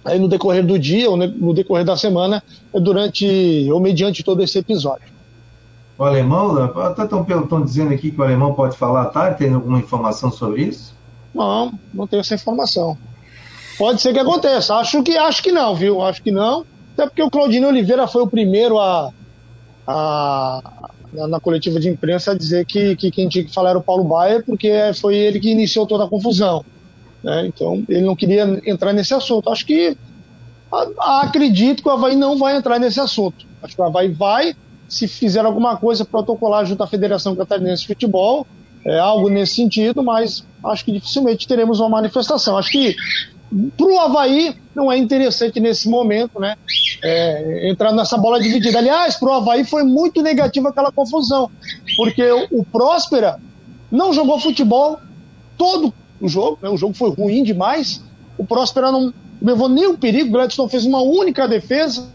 [0.05, 2.41] aí no decorrer do dia ou no decorrer da semana,
[2.73, 5.09] durante ou mediante todo esse episódio.
[5.97, 9.33] O alemão, até estão dizendo aqui que o alemão pode falar, tá?
[9.33, 10.95] Tem alguma informação sobre isso?
[11.35, 12.97] Não, não tenho essa informação.
[13.79, 14.75] Pode ser que aconteça.
[14.75, 16.01] Acho que, acho que não, viu?
[16.01, 16.65] Acho que não.
[16.93, 19.09] Até porque o Claudinho Oliveira foi o primeiro a,
[19.87, 20.61] a
[21.13, 24.03] na coletiva de imprensa a dizer que, que quem tinha que falar era o Paulo
[24.03, 26.63] Baia, porque foi ele que iniciou toda a confusão.
[27.23, 27.47] Né?
[27.47, 29.49] Então, ele não queria entrar nesse assunto.
[29.49, 29.97] Acho que
[30.71, 33.45] a, acredito que o Havaí não vai entrar nesse assunto.
[33.63, 34.55] Acho que o Havaí vai,
[34.89, 38.45] se fizer alguma coisa protocolar junto à Federação Catarinense de Futebol,
[38.85, 42.57] é algo nesse sentido, mas acho que dificilmente teremos uma manifestação.
[42.57, 42.95] Acho que
[43.75, 46.55] para o Havaí não é interessante nesse momento, né?
[47.03, 48.77] É, entrar nessa bola dividida.
[48.77, 51.49] Aliás, para o Havaí foi muito negativa aquela confusão,
[51.97, 53.39] porque o, Próspera
[53.91, 54.99] não jogou futebol
[55.57, 56.69] todo o jogo, né?
[56.69, 58.03] o jogo foi ruim demais.
[58.37, 62.07] O Próspera não levou nenhum perigo, o Gladson fez uma única defesa.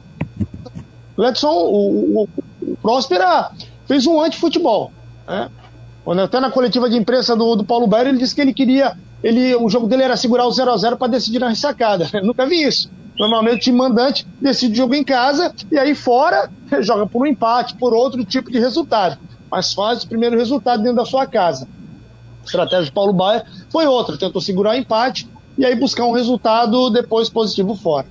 [1.16, 2.28] Gladson, o, o,
[2.62, 3.50] o Próspera
[3.86, 4.92] fez um anti-futebol.
[5.26, 5.50] Né?
[6.22, 9.54] Até na coletiva de imprensa do, do Paulo Baer, ele disse que ele queria ele,
[9.56, 12.06] o jogo dele era segurar o 0 a 0 para decidir na ressacada.
[12.12, 12.90] Eu nunca vi isso.
[13.18, 16.50] Normalmente o time mandante decide o jogo em casa e aí fora
[16.82, 19.18] joga por um empate, por outro tipo de resultado.
[19.50, 21.66] Mas faz o primeiro resultado dentro da sua casa.
[22.42, 26.12] A estratégia de Paulo Baia foi outra, tentou segurar o empate e aí buscar um
[26.12, 28.06] resultado depois positivo fora.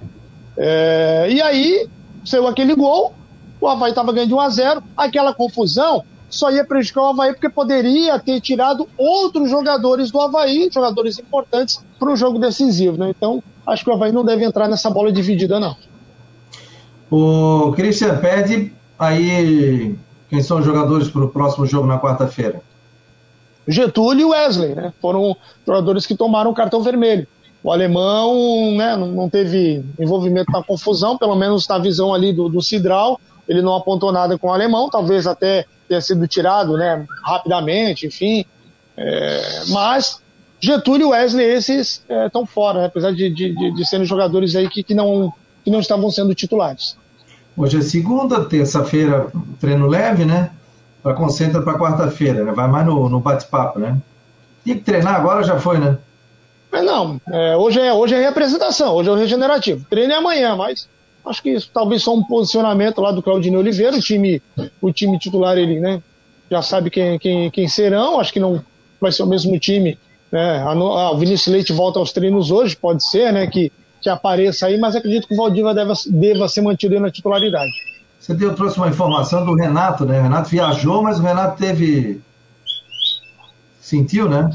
[0.57, 1.87] É, e aí
[2.25, 3.13] saiu aquele gol,
[3.61, 7.33] o Havaí estava ganhando de 1 a 0 aquela confusão só ia prejudicar o Havaí
[7.33, 12.97] porque poderia ter tirado outros jogadores do Havaí, jogadores importantes, para um jogo decisivo.
[12.97, 13.11] Né?
[13.15, 15.75] Então, acho que o Havaí não deve entrar nessa bola dividida, não.
[17.09, 19.95] O Christian pede aí
[20.29, 22.61] quem são os jogadores para o próximo jogo na quarta-feira.
[23.67, 24.93] Getúlio e Wesley, né?
[25.01, 27.27] Foram jogadores que tomaram o cartão vermelho.
[27.63, 32.61] O alemão né, não teve envolvimento na confusão, pelo menos na visão ali do, do
[32.61, 33.19] Cidral.
[33.47, 38.45] Ele não apontou nada com o alemão, talvez até tenha sido tirado né, rapidamente, enfim.
[38.95, 40.21] É, mas
[40.59, 44.69] Getúlio e Wesley, esses estão é, fora, né, apesar de, de, de, serem jogadores aí
[44.69, 46.95] que, que, não, que não estavam sendo titulares.
[47.55, 49.27] Hoje é segunda, terça-feira,
[49.59, 50.51] treino leve, né?
[51.03, 52.51] Para concentra para quarta-feira, né?
[52.53, 53.97] Vai mais no, no bate-papo, né?
[54.63, 55.97] Tinha que treinar agora, já foi, né?
[56.71, 59.85] É, não, é, hoje, é, hoje é representação, hoje é o regenerativo.
[59.89, 60.87] Treino é amanhã, mas
[61.25, 64.41] Acho que isso, talvez só um posicionamento lá do Claudinei Oliveira, o time,
[64.81, 66.01] o time titular ele, né,
[66.51, 68.61] já sabe quem, quem, quem serão, acho que não
[68.99, 69.97] vai ser o mesmo time,
[70.31, 74.09] né, a, a, o Vinícius Leite volta aos treinos hoje, pode ser, né, que, que
[74.09, 77.71] apareça aí, mas acredito que o Valdívia deva, deva ser mantido na titularidade.
[78.19, 82.21] Você deu, trouxe uma informação do Renato, né, o Renato viajou, mas o Renato teve
[83.83, 84.49] Sentiu, né?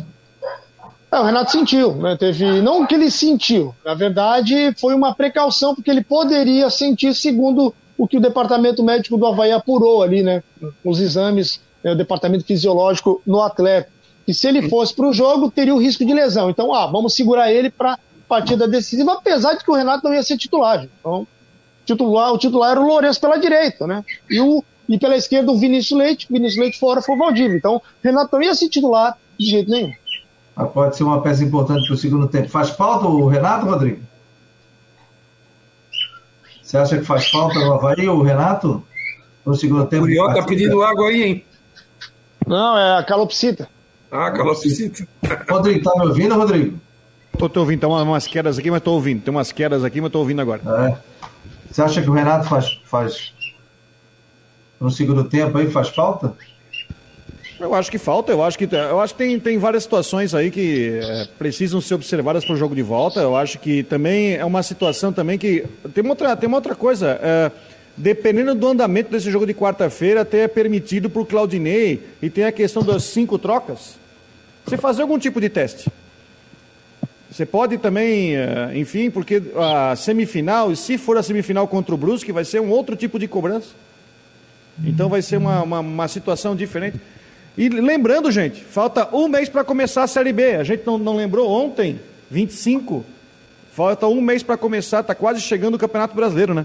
[1.11, 2.17] É, o Renato sentiu, né?
[2.17, 2.61] Teve.
[2.61, 8.07] Não que ele sentiu, na verdade, foi uma precaução, porque ele poderia sentir, segundo o
[8.07, 10.43] que o departamento médico do Havaí apurou ali, né?
[10.85, 13.91] Os exames, né, o departamento fisiológico no atleta.
[14.27, 16.51] E se ele fosse para o jogo, teria o risco de lesão.
[16.51, 20.23] Então, ah, vamos segurar ele para partida decisiva, apesar de que o Renato não ia
[20.23, 20.87] ser titular.
[21.01, 21.27] Então,
[21.87, 24.05] titular, o titular era o Lourenço pela direita, né?
[24.31, 27.57] E, o, e pela esquerda o Vinícius Leite, Vinícius Leite fora foi o Valdívia.
[27.57, 29.93] Então, o Renato não ia ser titular de jeito nenhum.
[30.59, 32.49] Ah, pode ser uma peça importante para o segundo tempo.
[32.49, 34.03] Faz falta o Renato, Rodrigo?
[36.61, 38.83] Você acha que faz falta no Havaí o Renato?
[39.47, 40.07] No segundo tempo?
[40.07, 41.45] O Ió tá pedindo água aí, hein?
[42.45, 43.69] Não, é a calopsita.
[44.11, 45.07] Ah, calopsita.
[45.49, 46.77] Rodrigo, tá me ouvindo, Rodrigo?
[47.39, 49.23] Tô, tô ouvindo, tem umas quedas aqui, mas tô ouvindo.
[49.23, 50.61] Tem umas quedas aqui, mas tô ouvindo agora.
[50.67, 50.99] É.
[51.71, 53.33] Você acha que o Renato faz, faz
[54.81, 56.35] no segundo tempo aí, faz falta?
[57.61, 60.49] Eu acho que falta, eu acho que, eu acho que tem, tem várias situações aí
[60.51, 63.21] que é, precisam ser observadas para o jogo de volta.
[63.21, 65.65] Eu acho que também é uma situação também que.
[65.93, 67.19] Tem uma outra, tem uma outra coisa.
[67.21, 67.51] É,
[67.97, 72.45] dependendo do andamento desse jogo de quarta-feira, até é permitido para o Claudinei e tem
[72.45, 73.97] a questão das cinco trocas.
[74.65, 75.91] Você fazer algum tipo de teste.
[77.29, 82.31] Você pode também, é, enfim, porque a semifinal, se for a semifinal contra o Brusque,
[82.31, 83.69] vai ser um outro tipo de cobrança.
[84.85, 87.01] Então vai ser uma, uma, uma situação diferente.
[87.59, 90.55] E lembrando, gente, falta um mês para começar a Série B.
[90.55, 93.05] A gente não, não lembrou ontem, 25.
[93.73, 96.65] Falta um mês para começar, está quase chegando o Campeonato Brasileiro, né?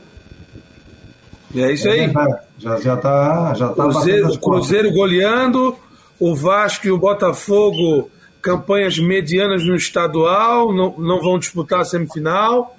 [1.52, 2.02] E é isso aí.
[2.02, 2.14] É,
[2.60, 3.56] já, já tá.
[3.56, 5.76] Já tá Cruzeiro, Cruzeiro goleando,
[6.20, 12.78] o Vasco e o Botafogo, campanhas medianas no estadual, não, não vão disputar a semifinal.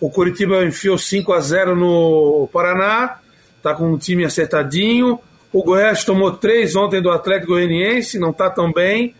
[0.00, 3.18] O Curitiba enfiou 5 a 0 no Paraná,
[3.56, 5.20] está com um time acertadinho.
[5.52, 9.14] O Goiás tomou três ontem do Atlético Goianiense, não está tão bem.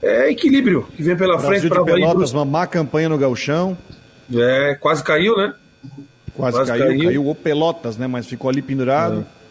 [0.00, 3.76] É equilíbrio que vem pela Brasil frente para o Pelotas, uma má campanha no Galchão.
[4.32, 5.54] É, quase caiu, né?
[6.34, 8.06] Quase, quase caiu, caiu, caiu, o Pelotas, né?
[8.06, 9.26] Mas ficou ali pendurado.
[9.38, 9.42] É.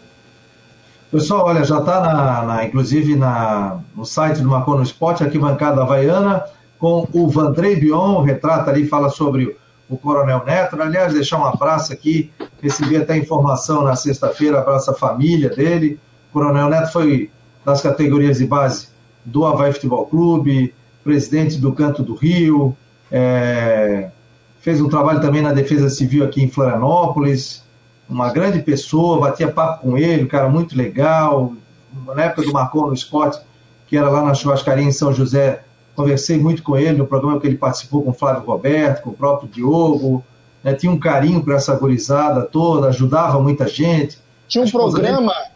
[1.12, 5.38] Pessoal, olha, já está na, na, inclusive na, no site do Marcon no Esporte, aqui
[5.38, 6.46] bancada havaiana,
[6.80, 9.58] com o Vandrei Bion, retrata ali, fala sobre
[9.90, 10.82] o Coronel Neto.
[10.82, 16.00] Aliás, deixar um abraço aqui, recebi até informação na sexta-feira, abraço a família dele,
[16.32, 17.30] Coronel Neto foi
[17.66, 18.88] das categorias de base
[19.26, 22.76] do Havaí Futebol Clube, presidente do Canto do Rio,
[23.12, 24.10] é,
[24.62, 27.64] fez um trabalho também na Defesa Civil aqui em Florianópolis,
[28.08, 31.54] uma grande pessoa, batia papo com ele, um cara muito legal.
[32.16, 33.40] Na época do Marcou no Esporte,
[33.88, 35.64] que era lá na churrascaria em São José,
[35.96, 39.14] conversei muito com ele no programa que ele participou com o Flávio Roberto, com o
[39.14, 40.24] próprio Diogo,
[40.64, 44.20] né, tinha um carinho para essa gurizada toda, ajudava muita gente.
[44.48, 45.51] Tinha um programa, dele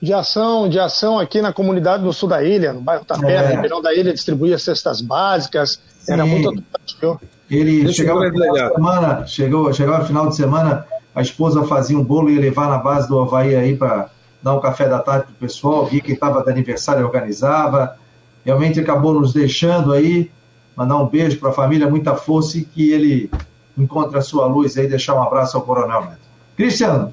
[0.00, 3.54] de ação, de ação aqui na comunidade do sul da ilha, no bairro Tapera, é.
[3.54, 6.12] Ribeirão da Ilha, distribuía cestas básicas, Sim.
[6.12, 6.52] era muito
[7.00, 7.20] viu?
[7.50, 11.98] Ele chegava no final de semana, chegou, chegava no final de semana, a esposa fazia
[11.98, 14.10] um bolo e ia levar na base do Havaí aí para
[14.42, 17.96] dar um café da tarde pro pessoal, via que estava de aniversário organizava,
[18.44, 20.30] realmente acabou nos deixando aí,
[20.76, 23.30] mandar um beijo para a família, muita força e que ele
[23.78, 26.26] encontre a sua luz aí, deixar um abraço ao Coronel Neto.
[26.56, 27.12] Cristiano,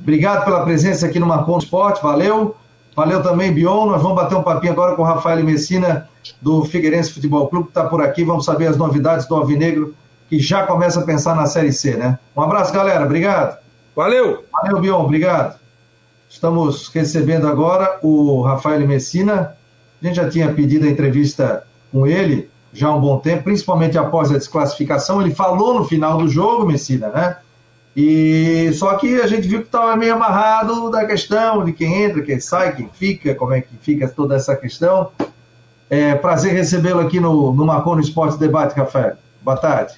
[0.00, 2.56] Obrigado pela presença aqui no Marcon Esporte, valeu.
[2.94, 3.86] Valeu também, Bion.
[3.86, 6.08] Nós vamos bater um papinho agora com o Rafael Messina,
[6.40, 8.24] do Figueirense Futebol Clube, que está por aqui.
[8.24, 9.94] Vamos saber as novidades do Alvinegro,
[10.30, 12.18] que já começa a pensar na Série C, né?
[12.34, 13.04] Um abraço, galera.
[13.04, 13.58] Obrigado.
[13.94, 14.44] Valeu.
[14.50, 15.04] Valeu, Bion.
[15.04, 15.58] Obrigado.
[16.28, 19.56] Estamos recebendo agora o Rafael Messina.
[20.02, 23.96] A gente já tinha pedido a entrevista com ele já há um bom tempo, principalmente
[23.96, 25.20] após a desclassificação.
[25.22, 27.36] Ele falou no final do jogo, Messina, né?
[27.96, 32.20] E só que a gente viu que estava meio amarrado da questão de quem entra,
[32.20, 35.10] quem sai, quem fica, como é que fica toda essa questão.
[35.88, 39.16] É prazer recebê-lo aqui no, no Marconi Esporte Debate, Café.
[39.40, 39.94] Boa tarde.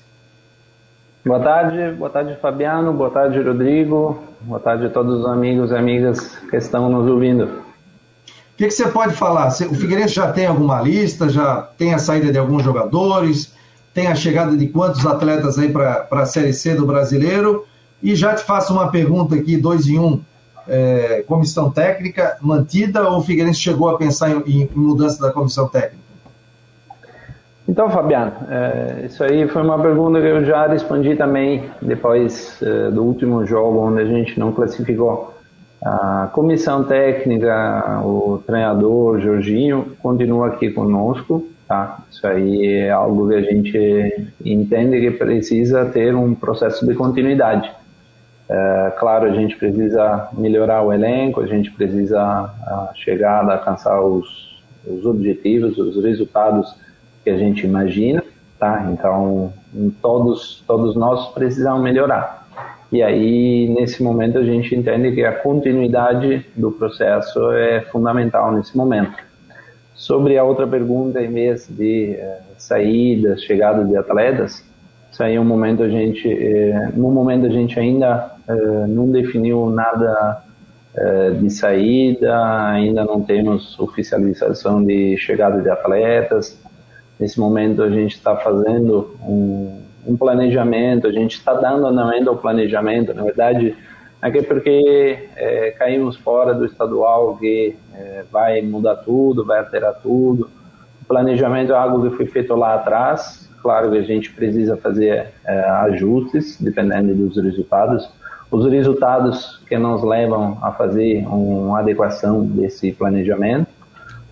[1.26, 5.74] Boa tarde, boa tarde Fabiano, boa tarde Rodrigo, boa tarde a todos os amigos e
[5.74, 7.44] amigas que estão nos ouvindo.
[7.44, 9.48] O que, que, você pode falar?
[9.48, 13.52] O Figueirense já tem alguma lista, já tem a saída de alguns jogadores,
[13.92, 17.66] tem a chegada de quantos atletas aí para a Série C do Brasileiro?
[18.02, 20.20] E já te faço uma pergunta aqui, dois em um.
[20.70, 25.66] É, comissão técnica mantida ou o Figueirense chegou a pensar em, em mudança da comissão
[25.66, 26.08] técnica?
[27.66, 32.90] Então, Fabiano, é, isso aí foi uma pergunta que eu já respondi também depois é,
[32.90, 35.34] do último jogo, onde a gente não classificou.
[35.84, 41.46] A comissão técnica, o treinador Jorginho, continua aqui conosco.
[41.68, 41.98] Tá?
[42.10, 47.70] Isso aí é algo que a gente entende que precisa ter um processo de continuidade.
[48.50, 52.50] É, claro, a gente precisa melhorar o elenco, a gente precisa
[52.94, 56.74] chegar a alcançar os, os objetivos, os resultados
[57.22, 58.22] que a gente imagina,
[58.58, 58.88] tá?
[58.90, 59.52] Então,
[60.00, 62.46] todos, todos nós precisamos melhorar.
[62.90, 68.74] E aí, nesse momento, a gente entende que a continuidade do processo é fundamental nesse
[68.74, 69.12] momento.
[69.94, 74.64] Sobre a outra pergunta, em vez de eh, saídas, chegadas de atletas,
[75.10, 79.10] isso aí é um momento a gente, eh, no momento a gente ainda eh, não
[79.10, 80.42] definiu nada
[80.94, 86.60] eh, de saída, ainda não temos oficialização de chegada de atletas.
[87.18, 92.36] Nesse momento a gente está fazendo um, um, planejamento, a gente está dando andamento ao
[92.36, 93.12] planejamento.
[93.14, 93.74] Na verdade,
[94.22, 100.50] é porque é, caímos fora do estadual que é, vai mudar tudo, vai alterar tudo.
[101.02, 103.47] O planejamento é algo que foi feito lá atrás.
[103.62, 108.08] Claro que a gente precisa fazer é, ajustes dependendo dos resultados
[108.50, 113.68] os resultados que nos levam a fazer uma adequação desse planejamento,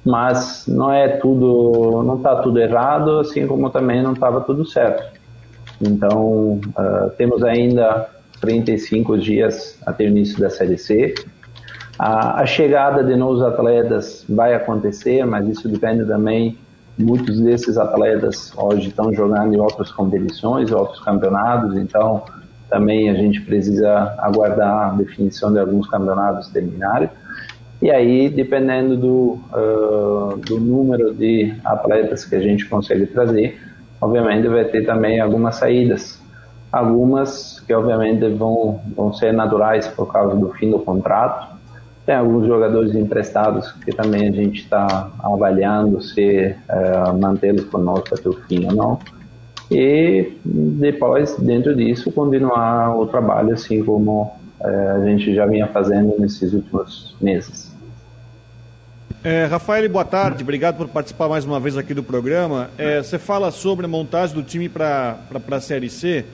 [0.04, 5.04] mas não é tudo, não está tudo errado, assim como também não estava tudo certo.
[5.82, 8.08] Então, uh, temos ainda
[8.40, 11.14] 35 dias até o início da Série C.
[11.98, 16.56] A, a, chegada de novos atletas vai acontecer, mas isso depende também.
[16.98, 22.22] Muitos desses atletas hoje estão jogando em outras competições, outros campeonatos, então
[22.70, 27.10] também a gente precisa aguardar a definição de alguns campeonatos terminarem.
[27.80, 33.60] E aí, dependendo do, uh, do número de atletas que a gente consegue trazer,
[34.00, 36.18] obviamente vai ter também algumas saídas.
[36.72, 41.55] Algumas que, obviamente, vão, vão ser naturais por causa do fim do contrato.
[42.06, 48.28] Tem alguns jogadores emprestados que também a gente está avaliando se uh, mantê-los conosco até
[48.28, 48.98] o fim ou não
[49.70, 56.14] e depois, dentro disso, continuar o trabalho assim como é, a gente já vinha fazendo
[56.18, 57.74] nesses últimos meses.
[59.24, 60.44] É, Rafael, boa tarde.
[60.44, 62.70] Obrigado por participar mais uma vez aqui do programa.
[62.78, 65.18] É, você fala sobre a montagem do time para
[65.50, 66.24] a Série C.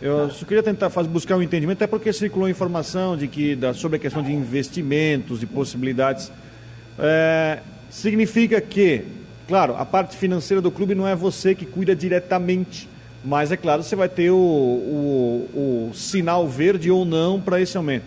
[0.00, 3.72] Eu só queria tentar fazer, buscar um entendimento, até porque circulou informação de que, da,
[3.72, 6.30] sobre a questão de investimentos e possibilidades.
[6.98, 9.04] É, significa que
[9.46, 12.88] Claro, a parte financeira do clube não é você que cuida diretamente,
[13.24, 17.76] mas é claro, você vai ter o, o, o sinal verde ou não para esse
[17.76, 18.06] aumento.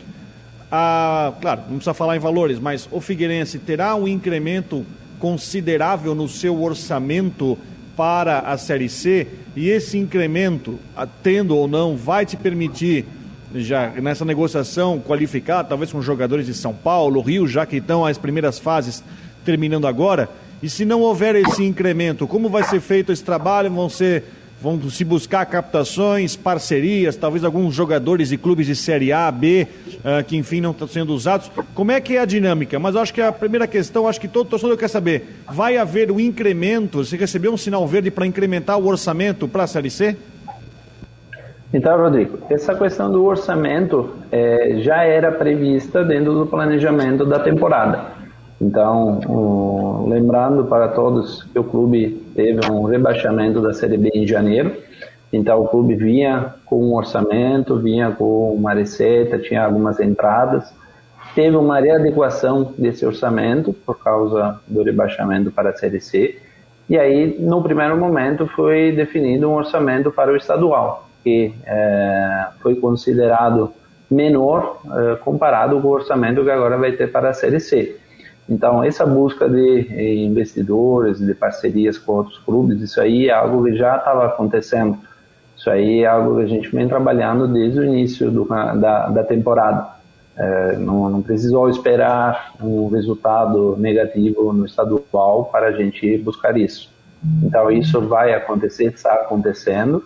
[0.70, 4.86] Ah, claro, não precisa falar em valores, mas o Figueirense terá um incremento
[5.18, 7.58] considerável no seu orçamento
[7.96, 9.28] para a Série C
[9.60, 10.80] e esse incremento,
[11.22, 13.06] tendo ou não, vai te permitir
[13.54, 18.18] já nessa negociação qualificar, talvez com jogadores de São Paulo, Rio, já que estão as
[18.18, 19.04] primeiras fases
[19.44, 20.30] terminando agora,
[20.64, 23.70] e se não houver esse incremento, como vai ser feito esse trabalho?
[23.70, 24.24] Vão ser
[24.62, 30.24] vão se buscar captações, parcerias, talvez alguns jogadores de clubes de Série A, B, uh,
[30.26, 31.50] que enfim não estão sendo usados.
[31.74, 32.78] Como é que é a dinâmica?
[32.78, 36.20] Mas acho que a primeira questão, acho que todo torcedor quer saber, vai haver um
[36.20, 40.18] incremento, você recebeu um sinal verde para incrementar o orçamento para a Série C?
[41.72, 48.20] Então, Rodrigo, essa questão do orçamento é, já era prevista dentro do planejamento da temporada.
[48.60, 54.72] Então, lembrando para todos que o clube teve um rebaixamento da Série B em janeiro.
[55.32, 60.74] Então, o clube vinha com um orçamento, vinha com uma receita, tinha algumas entradas.
[61.36, 66.40] Teve uma readequação desse orçamento por causa do rebaixamento para a Série C.
[66.90, 72.76] E aí, no primeiro momento, foi definido um orçamento para o estadual, que é, foi
[72.76, 73.74] considerado
[74.10, 77.98] menor é, comparado com o orçamento que agora vai ter para a Série C.
[78.50, 83.64] Então, essa busca de eh, investidores, de parcerias com outros clubes, isso aí é algo
[83.64, 84.98] que já estava acontecendo.
[85.56, 89.24] Isso aí é algo que a gente vem trabalhando desde o início do, da, da
[89.24, 89.88] temporada.
[90.36, 96.90] É, não, não, precisou esperar um resultado negativo no estadual para a gente buscar isso.
[97.44, 100.04] Então, isso vai acontecer, está acontecendo.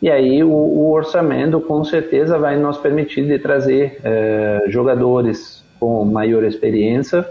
[0.00, 6.04] E aí, o, o orçamento, com certeza, vai nos permitir de trazer é, jogadores com
[6.04, 7.28] maior experiência,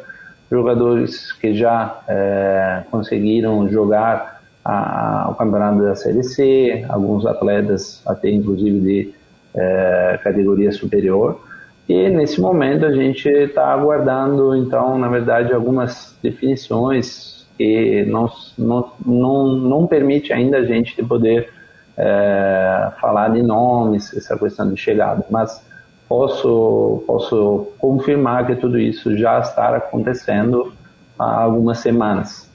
[0.51, 8.01] jogadores que já é, conseguiram jogar a, a, o campeonato da Série C, alguns atletas
[8.05, 9.13] até inclusive de
[9.55, 11.39] é, categoria superior.
[11.87, 18.91] E nesse momento a gente está aguardando, então, na verdade, algumas definições que não, não,
[19.05, 21.49] não, não permite ainda a gente de poder
[21.97, 25.25] é, falar de nomes, essa questão de chegada.
[25.29, 25.63] Mas
[26.11, 30.73] posso, posso confirmar que tudo isso já está acontecendo
[31.17, 32.49] há algumas semanas.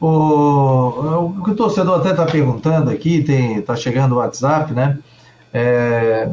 [0.00, 5.00] O, o que o torcedor até está perguntando aqui, está chegando o WhatsApp, né?
[5.52, 6.30] É,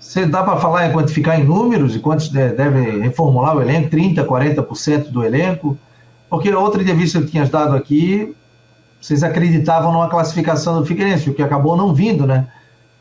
[0.00, 3.88] Você dá para falar em quantificar em números e quantos devem reformular o elenco?
[3.90, 5.78] 30%, 40% do elenco?
[6.28, 8.34] Porque outra entrevista que tinha dado aqui,
[9.00, 12.48] vocês acreditavam numa classificação do Figueirense, o que acabou não vindo, né?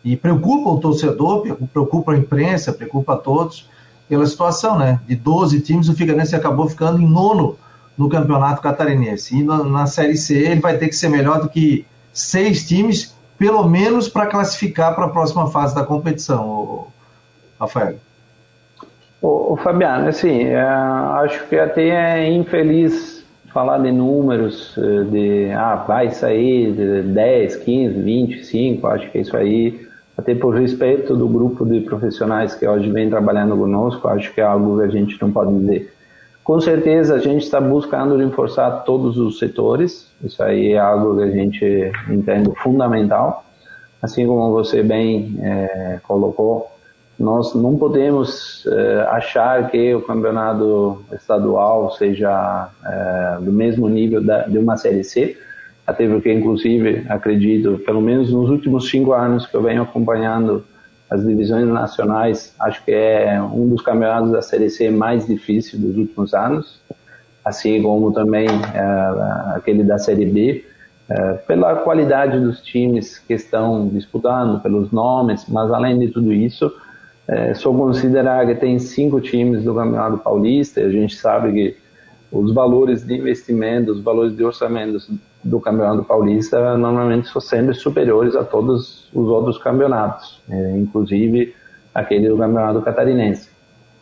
[0.06, 1.44] E preocupa o torcedor,
[1.74, 3.68] preocupa a imprensa, preocupa a todos
[4.08, 5.02] pela situação, né?
[5.08, 7.58] De 12 times, o Figueirense acabou ficando em nono
[7.98, 9.36] no campeonato catarinense.
[9.36, 13.16] E na, na Série C ele vai ter que ser melhor do que seis times,
[13.38, 16.88] pelo menos para classificar para a próxima fase da competição.
[17.60, 17.96] Rafael?
[19.22, 23.16] O Fabiano, assim, é, acho que até é infeliz
[23.56, 29.38] falar de números, eh, de ah, vai sair de 10, 15, 25, acho que isso
[29.38, 29.85] aí,
[30.18, 34.44] até por respeito do grupo de profissionais que hoje vem trabalhando conosco, acho que é
[34.44, 35.94] algo que a gente não pode dizer.
[36.44, 41.24] Com certeza a gente está buscando reforçar todos os setores, isso aí é algo que
[41.24, 43.44] a gente entende fundamental.
[44.02, 46.70] Assim como você bem é, colocou,
[47.18, 54.42] nós não podemos eh, achar que o campeonato estadual seja eh, do mesmo nível da,
[54.42, 55.38] de uma Série C,
[55.86, 60.66] até porque, inclusive, acredito, pelo menos nos últimos cinco anos que eu venho acompanhando
[61.10, 65.96] as divisões nacionais, acho que é um dos campeonatos da Série C mais difícil dos
[65.96, 66.82] últimos anos,
[67.44, 70.66] assim como também eh, aquele da Série B,
[71.46, 76.74] pela qualidade dos times que estão disputando, pelos nomes, mas além de tudo isso,
[77.28, 81.78] é, só considerar que tem cinco times do Campeonato Paulista, e a gente sabe que
[82.32, 84.98] os valores de investimento, os valores de orçamento
[85.46, 91.56] do Campeonato Paulista normalmente são sempre superiores a todos os outros campeonatos, é, inclusive
[91.94, 93.50] aquele do Campeonato Catarinense.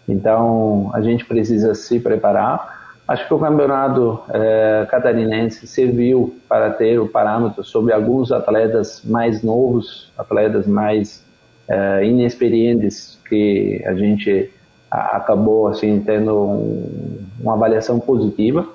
[0.08, 2.96] Então, a gente precisa se preparar.
[3.06, 9.44] Acho que o Campeonato é, Catarinense serviu para ter o parâmetro sobre alguns atletas mais
[9.44, 11.24] novos, atletas mais
[11.68, 14.50] uh, inexperientes que a gente
[14.90, 18.66] acabou assim tendo um, uma avaliação positiva.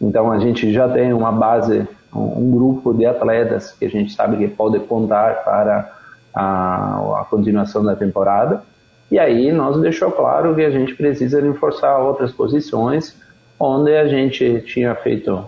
[0.00, 4.36] Então a gente já tem uma base, um, grupo de atletas que a gente sabe
[4.36, 5.92] que pode contar para
[6.34, 8.62] a, a continuação da temporada.
[9.10, 13.16] E aí nós deixou claro que a gente precisa reforçar outras posições
[13.60, 15.44] onde a gente tinha feito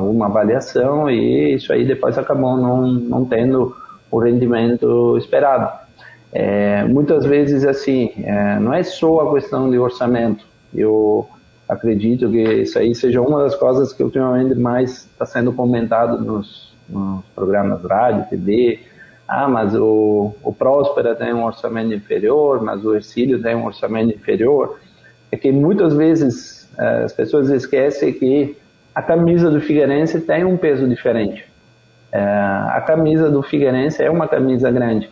[0.00, 3.76] uma avaliação e isso aí depois acabou não, não tendo
[4.10, 5.70] o rendimento esperado.
[6.32, 10.44] É, muitas vezes, assim, é, não é só a questão de orçamento.
[10.74, 11.28] Eu
[11.72, 16.74] acredito que isso aí seja uma das coisas que ultimamente mais está sendo comentado nos,
[16.88, 18.80] nos, programas rádio, TV.
[19.26, 24.14] Ah, mas o, o Próspera tem um orçamento inferior, mas o Ercílio tem um orçamento
[24.14, 24.78] inferior.
[25.30, 28.56] É que muitas vezes é, as pessoas esquecem que
[28.94, 31.46] a camisa do Figueirense tem um peso diferente.
[32.12, 35.08] É, a camisa do Figueirense é uma camisa grande.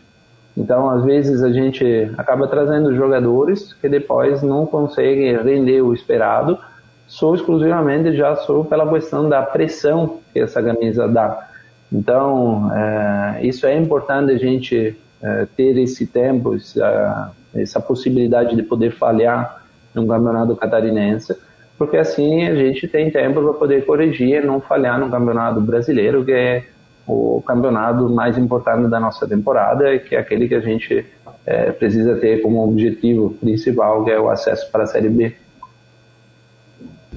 [0.61, 6.59] Então, às vezes, a gente acaba trazendo jogadores que depois não conseguem render o esperado,
[7.07, 11.49] só exclusivamente já só pela questão da pressão que essa camisa dá.
[11.91, 18.63] Então, é, isso é importante a gente é, ter esse tempo, essa, essa possibilidade de
[18.63, 21.35] poder falhar no campeonato catarinense,
[21.79, 26.23] porque assim a gente tem tempo para poder corrigir e não falhar no campeonato brasileiro,
[26.23, 26.65] que é
[27.07, 31.05] o campeonato mais importante da nossa temporada, que é aquele que a gente
[31.46, 35.34] é, precisa ter como objetivo principal, que é o acesso para a Série B.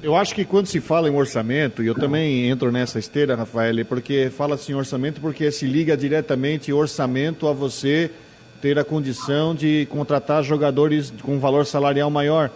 [0.02, 3.86] Eu acho que quando se fala em orçamento, e eu também entro nessa esteira, Rafael,
[3.86, 8.10] porque fala-se em orçamento porque se liga diretamente orçamento a você
[8.60, 12.50] ter a condição de contratar jogadores com valor salarial maior.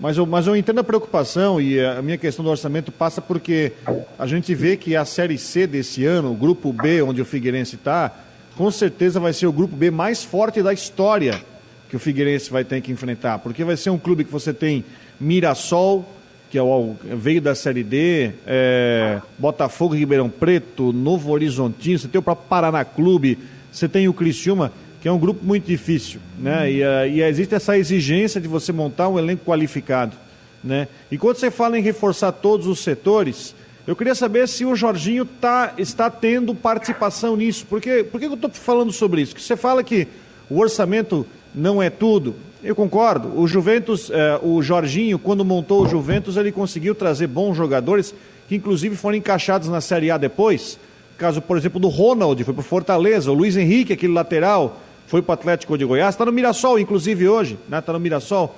[0.00, 3.72] Mas eu, mas eu entendo a preocupação e a minha questão do orçamento passa porque
[4.18, 7.76] a gente vê que a Série C desse ano, o Grupo B, onde o Figueirense
[7.76, 8.10] está,
[8.56, 11.42] com certeza vai ser o Grupo B mais forte da história
[11.90, 13.40] que o Figueirense vai ter que enfrentar.
[13.40, 14.84] Porque vai ser um clube que você tem
[15.20, 16.08] Mirassol,
[16.50, 22.18] que é o, veio da Série D, é, Botafogo, Ribeirão Preto, Novo Horizontino, você tem
[22.18, 23.38] o próprio Paraná Clube,
[23.70, 26.70] você tem o Criciúma que é um grupo muito difícil, né?
[26.70, 30.16] E, uh, e, existe essa exigência de você montar um elenco qualificado,
[30.62, 30.88] né?
[31.10, 33.54] E quando você fala em reforçar todos os setores,
[33.86, 37.66] eu queria saber se o Jorginho tá, está tendo participação nisso.
[37.68, 39.34] Porque, por que eu estou falando sobre isso?
[39.38, 40.06] Você fala que
[40.50, 42.34] o orçamento não é tudo.
[42.62, 43.32] Eu concordo.
[43.40, 48.14] O Juventus, eh, o Jorginho, quando montou o Juventus, ele conseguiu trazer bons jogadores
[48.48, 50.78] que inclusive foram encaixados na Série A depois.
[51.16, 54.80] Caso, por exemplo, do Ronald, foi para Fortaleza, o Luiz Henrique, aquele lateral,
[55.10, 57.98] foi para o Atlético de Goiás, está no Mirassol, inclusive hoje, está né?
[57.98, 58.54] No Mirassol.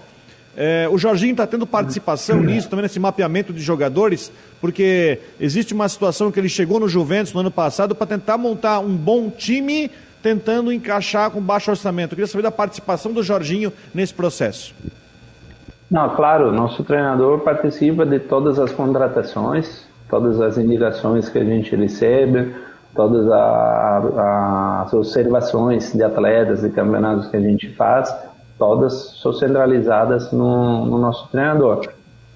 [0.55, 4.31] É, o Jorginho está tendo participação nisso, também nesse mapeamento de jogadores,
[4.61, 8.81] porque existe uma situação que ele chegou no Juventus no ano passado para tentar montar
[8.81, 9.91] um bom time
[10.23, 12.13] tentando encaixar com baixo orçamento.
[12.13, 14.75] Eu queria saber da participação do Jorginho nesse processo.
[15.91, 21.75] Não, claro, nosso treinador participa de todas as contratações, todas as indicações que a gente
[21.75, 22.55] recebe,
[22.95, 28.15] todas as observações de atletas, de campeonatos que a gente faz,
[28.59, 31.87] todas são centralizadas no, no nosso treinador.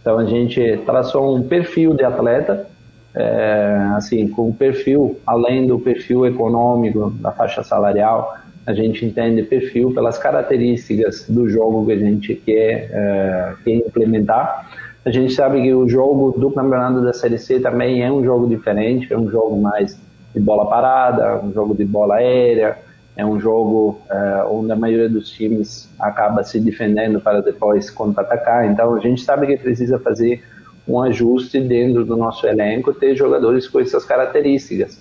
[0.00, 2.66] Então a gente traçou um perfil de atleta,
[3.14, 8.36] é, assim, com um perfil além do perfil econômico da faixa salarial,
[8.66, 14.68] a gente entende perfil pelas características do jogo que a gente quer, é, quer implementar.
[15.04, 18.48] A gente sabe que o jogo do campeonato da Série C também é um jogo
[18.48, 19.96] diferente, é um jogo mais
[20.36, 22.76] de bola parada, um jogo de bola aérea,
[23.16, 28.66] é um jogo é, onde a maioria dos times acaba se defendendo para depois contra-atacar.
[28.66, 30.44] Então a gente sabe que precisa fazer
[30.86, 35.00] um ajuste dentro do nosso elenco, ter jogadores com essas características.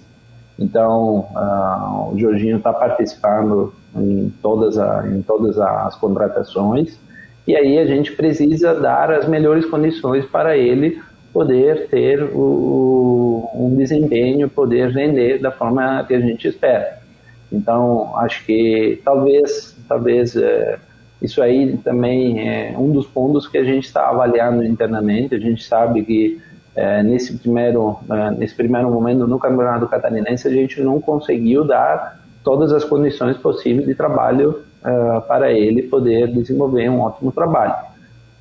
[0.58, 6.98] Então, uh, o Jorginho está participando em todas, a, em todas as contratações
[7.46, 11.02] e aí a gente precisa dar as melhores condições para ele
[11.36, 17.00] poder ter o, um desempenho, poder render da forma que a gente espera.
[17.52, 20.80] Então, acho que talvez, talvez é,
[21.22, 25.36] isso aí também é um dos pontos que a gente está avaliando internamente.
[25.36, 26.42] A gente sabe que
[26.74, 32.18] é, nesse primeiro é, nesse primeiro momento no campeonato catarinense a gente não conseguiu dar
[32.46, 37.95] todas as condições possíveis de trabalho é, para ele poder desenvolver um ótimo trabalho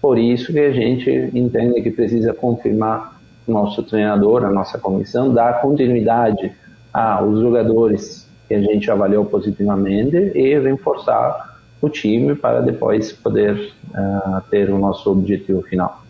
[0.05, 5.63] por isso que a gente entende que precisa confirmar nosso treinador a nossa comissão dar
[5.63, 6.53] continuidade
[6.93, 14.43] aos jogadores que a gente avaliou positivamente e reforçar o time para depois poder uh,
[14.51, 16.03] ter o nosso objetivo final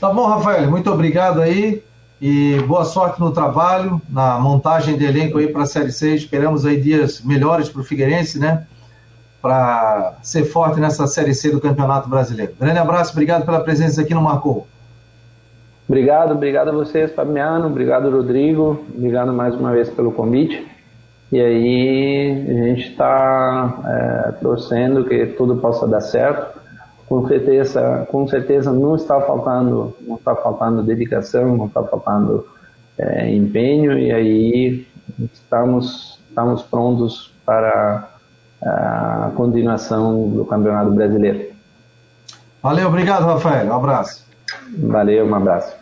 [0.00, 1.82] Tá bom, Rafael, muito obrigado aí
[2.22, 6.14] e boa sorte no trabalho, na montagem de elenco aí para a Série C.
[6.14, 8.66] Esperamos aí dias melhores para o Figueirense, né?
[9.44, 12.54] Para ser forte nessa Série C do Campeonato Brasileiro.
[12.58, 14.66] Grande abraço, obrigado pela presença aqui no Marcou.
[15.86, 20.66] Obrigado, obrigado a vocês, Fabiano, obrigado, Rodrigo, obrigado mais uma vez pelo convite.
[21.30, 26.58] E aí a gente está é, torcendo que tudo possa dar certo
[27.06, 32.46] com certeza, com certeza não está faltando, não está faltando dedicação, não está faltando
[32.96, 34.86] é, empenho e aí
[35.32, 38.13] estamos, estamos prontos para
[38.62, 41.52] a continuação do Campeonato Brasileiro.
[42.62, 43.66] Valeu, obrigado, Rafael.
[43.66, 44.24] Um abraço.
[44.78, 45.74] Valeu, um abraço.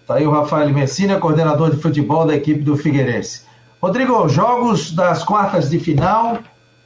[0.00, 3.42] Está aí o Rafael Messina, coordenador de futebol da equipe do Figueirense.
[3.80, 6.38] Rodrigo, jogos das quartas de final,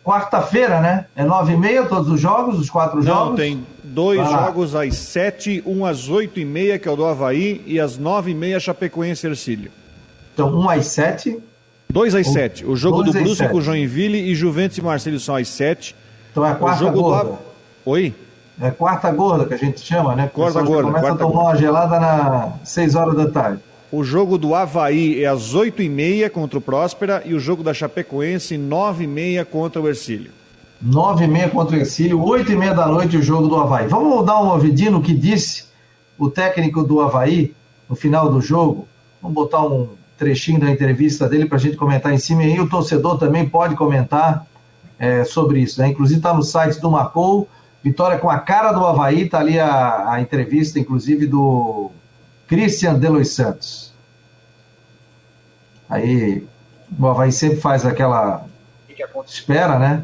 [0.04, 1.06] quarta-feira, né?
[1.16, 3.28] É nove e meia todos os jogos, os quatro Não, jogos?
[3.30, 7.04] Não, tem dois jogos às sete, um às oito e meia, que é o do
[7.04, 9.70] Havaí, e às nove e meia, Chapecoense e Ercílio.
[10.34, 11.40] Então, um às sete?
[11.88, 12.64] Dois às um, sete.
[12.64, 15.94] O jogo do Brusque com Joinville e Juventus e Marcelo são às sete.
[16.30, 17.30] Então é a quarta gorda.
[17.30, 17.38] Do...
[17.86, 18.14] Oi?
[18.60, 20.30] É quarta gorda que a gente chama, né?
[20.32, 20.84] Quarta gorda.
[20.84, 23.60] Começa quarta a tomar uma gelada nas seis horas da tarde.
[23.92, 27.62] O jogo do Havaí é às oito e meia contra o Próspera e o jogo
[27.62, 30.30] da Chapecoense nove e meia contra o Ercílio.
[30.84, 33.86] 9 e meia contra o Exílio, 8 e meia da noite o jogo do Havaí.
[33.86, 35.64] Vamos dar um ouvidinho no que disse
[36.18, 37.54] o técnico do Havaí
[37.88, 38.86] no final do jogo.
[39.22, 42.44] Vamos botar um trechinho da entrevista dele para a gente comentar em cima.
[42.44, 44.46] E aí o torcedor também pode comentar
[44.98, 45.80] é, sobre isso.
[45.80, 45.88] Né?
[45.88, 47.48] Inclusive está no site do Marcou.
[47.82, 51.90] Vitória com a cara do Havaí, está ali a, a, entrevista, inclusive, do
[52.48, 53.92] Christian Delois Santos.
[55.88, 56.46] Aí
[56.98, 58.46] o Havaí sempre faz aquela
[59.26, 60.02] espera, né?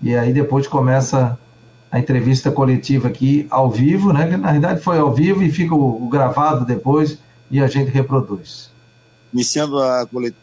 [0.00, 1.36] E aí depois começa
[1.90, 4.28] a entrevista coletiva aqui ao vivo, né?
[4.28, 7.18] Que na realidade foi ao vivo e fica o, o gravado depois
[7.50, 8.67] e a gente reproduz.
[9.32, 10.42] Iniciando a, coletiva,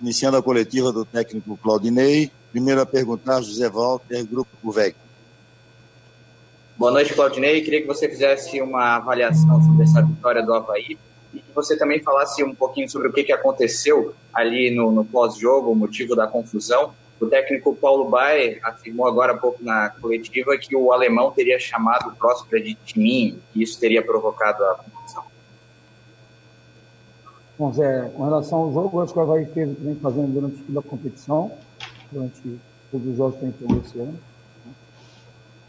[0.00, 4.94] iniciando a coletiva do técnico Claudinei, primeiro a perguntar José Walter, Grupo VEG.
[6.76, 7.60] Boa noite, Claudinei.
[7.62, 10.98] Queria que você fizesse uma avaliação sobre essa vitória do Havaí
[11.32, 15.04] e que você também falasse um pouquinho sobre o que, que aconteceu ali no, no
[15.04, 20.58] pós-jogo, o motivo da confusão o técnico Paulo Baer afirmou agora há pouco na coletiva
[20.58, 24.80] que o alemão teria chamado o Próspera de Timinho, e isso teria provocado a.
[27.58, 30.32] Bom, Zé, com relação ao jogo, acho que o Havaí fez o que vem fazendo
[30.32, 31.52] durante toda a competição,
[32.10, 34.12] durante todos os jogos que tem todo esse ano.
[34.12, 34.72] Né?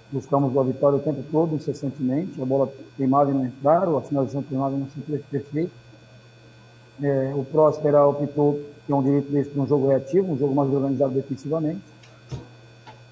[0.09, 4.43] Buscamos a vitória o tempo todo, incessantemente, a bola queimava e não entraram, a finalização
[4.43, 5.71] queimava e não sempre perfeito.
[7.01, 10.55] É, o Próspera optou que é um direito desse para um jogo reativo, um jogo
[10.55, 11.81] mais organizado defensivamente.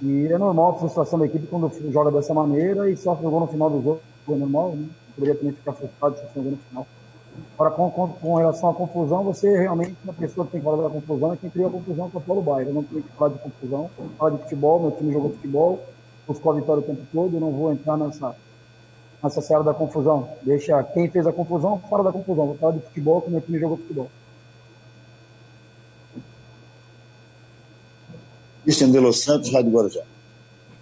[0.01, 3.41] E é normal a frustração da equipe quando joga dessa maneira e sofre o gol
[3.41, 4.01] no final do jogo.
[4.29, 4.87] É normal, né?
[5.15, 6.87] Poderia também ficar frustrado se sofrer o gol no final.
[7.53, 10.83] Agora, com, com, com, relação à confusão, você realmente, a pessoa que tem que falar
[10.83, 12.65] da confusão é quem cria a confusão que é o Paulo Baia.
[12.65, 15.85] Eu não tenho que falar de confusão, falar de futebol, meu time jogou futebol,
[16.27, 18.35] buscou a vitória o tempo todo, eu não vou entrar nessa,
[19.23, 20.29] nessa seara da confusão.
[20.41, 22.47] Deixa quem fez a confusão fora da confusão.
[22.47, 24.09] Vou falar de futebol, que meu time jogou futebol.
[28.63, 30.10] Christian de Los Santos, Rádio Guarujá.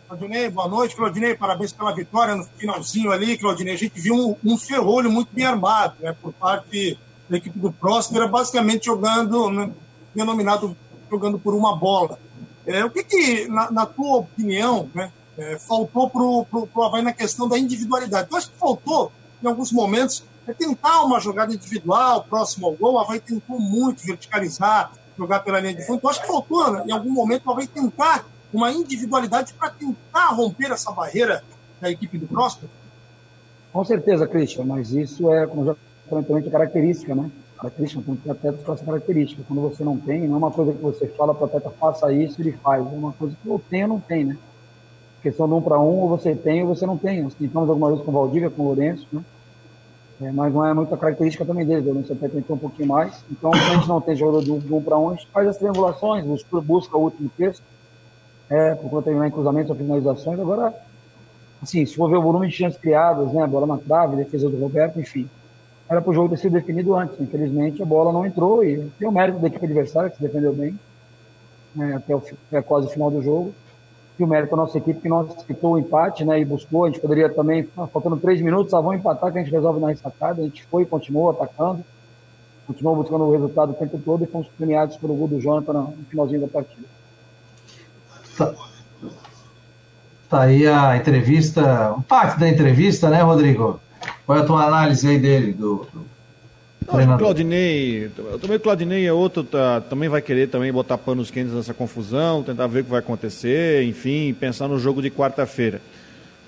[0.10, 3.76] Claudinei, boa noite, Claudinei, parabéns pela vitória no finalzinho ali, Claudinei.
[3.76, 6.98] A gente viu um, um ferrolho muito bem armado, né, por parte
[7.30, 9.72] da equipe do Próspera, basicamente jogando, né,
[10.16, 10.76] denominado
[11.12, 12.18] jogando por uma bola.
[12.66, 17.14] É, o que, que na, na, tua opinião, né, é, faltou para o Havaí na
[17.14, 18.30] questão da individualidade?
[18.32, 19.12] Eu acho que faltou,
[19.44, 22.94] em alguns momentos, é tentar uma jogada individual próximo ao gol.
[22.96, 26.00] O Havaí tentou muito verticalizar, jogar pela linha de fundo.
[26.02, 30.30] Eu acho que faltou, né, em algum momento, o Havaí tentar uma individualidade para tentar
[30.30, 31.44] romper essa barreira
[31.80, 32.70] da equipe do Próspero?
[33.72, 35.76] Com certeza, Christian, mas isso é, como já
[36.08, 37.30] aparentemente, característica, né?
[37.58, 39.44] Característica, tem que atletas com essa característica.
[39.48, 42.12] Quando você não tem, não é uma coisa que você fala para o atleta faça
[42.12, 42.84] isso, ele faz.
[42.84, 44.38] É uma coisa que eu tenho ou não tem, né?
[45.22, 47.22] Questão do um para um, ou você tem ou você não tem.
[47.22, 49.22] Nós tentamos alguma vez com o Valdívia, com o Lourenço, né?
[50.22, 51.82] É, mas não é muita característica também dele.
[51.82, 53.24] O Lourenço até tentou um pouquinho mais.
[53.30, 55.58] Então, a gente não tem jogador do, do um para um, a gente faz as
[55.58, 56.26] triangulações,
[56.64, 57.62] busca o último texto
[58.50, 60.40] é, por terminar em cruzamentos ou finalizações.
[60.40, 60.74] Agora,
[61.62, 64.60] assim, se for ver o volume de chances criadas, né, bola na trave, defesa do
[64.60, 65.30] Roberto, enfim,
[65.90, 67.20] era para o jogo ter sido definido antes.
[67.20, 70.54] Infelizmente, a bola não entrou e tem o mérito da equipe adversária, que se defendeu
[70.54, 70.78] bem
[71.76, 73.54] né, até, o, até quase o final do jogo.
[74.18, 76.84] E o mérito da nossa equipe, que não aceitou o empate né, e buscou.
[76.84, 79.88] A gente poderia também, faltando três minutos, ah, vamos empatar, que a gente resolve na
[79.88, 80.42] ressacada.
[80.42, 81.84] A gente foi e continuou atacando,
[82.68, 86.06] continuou buscando o resultado o tempo todo e fomos premiados pelo gol do Jonathan no
[86.10, 86.99] finalzinho da partida.
[88.46, 88.54] Tá,
[90.30, 93.80] tá aí a entrevista, parte da entrevista, né, Rodrigo?
[94.26, 96.10] Qual é a tua análise aí dele, do, do
[96.92, 98.10] o Claudinei,
[98.42, 102.42] também o Claudinei é outro, tá, também vai querer também botar panos quentes nessa confusão,
[102.42, 105.80] tentar ver o que vai acontecer, enfim, pensar no jogo de quarta-feira.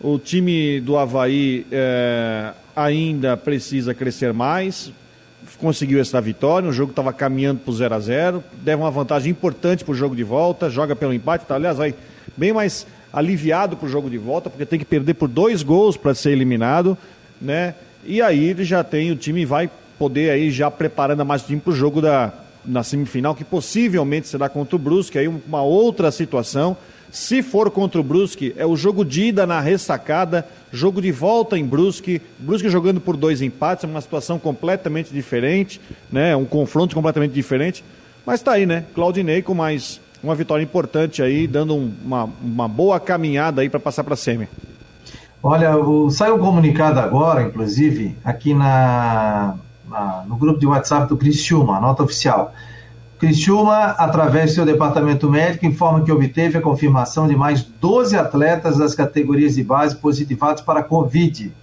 [0.02, 4.92] O time do Havaí é, ainda precisa crescer mais,
[5.60, 9.32] conseguiu essa vitória, o jogo estava caminhando para o 0 a 0 deve uma vantagem
[9.32, 11.94] importante para o jogo de volta, joga pelo empate, tá, aliás, vai
[12.36, 15.98] bem mais aliviado para o jogo de volta, porque tem que perder por dois gols
[15.98, 16.98] para ser eliminado,
[17.42, 17.76] né?
[18.04, 19.70] E aí ele já tem, o time vai
[20.00, 22.34] poder aí já preparando mais time para o jogo da,
[22.66, 26.76] na semifinal, que possivelmente será contra o Brusque, aí uma outra situação.
[27.12, 31.58] Se for contra o Brusque, é o jogo de ida na ressacada, jogo de volta
[31.58, 36.34] em Brusque, Brusque jogando por dois empates, é uma situação completamente diferente, né?
[36.38, 37.84] Um confronto completamente diferente.
[38.26, 38.86] Mas está aí, né?
[38.96, 43.80] Claudinei com mais uma vitória importante aí, dando um, uma, uma boa caminhada aí para
[43.80, 44.48] passar para a semi.
[45.44, 49.56] Olha, o, saiu um comunicado agora, inclusive, aqui na,
[49.90, 52.54] na, no grupo de WhatsApp do Criciúma, a nota oficial.
[53.22, 58.80] Criciúma, através do seu departamento médico, informa que obteve a confirmação de mais 12 atletas
[58.80, 61.54] das categorias de base positivados para Covid.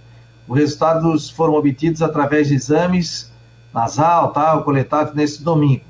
[0.47, 3.29] Os resultados foram obtidos através de exames
[3.73, 5.83] nasal, tal, coletados nesse domingo.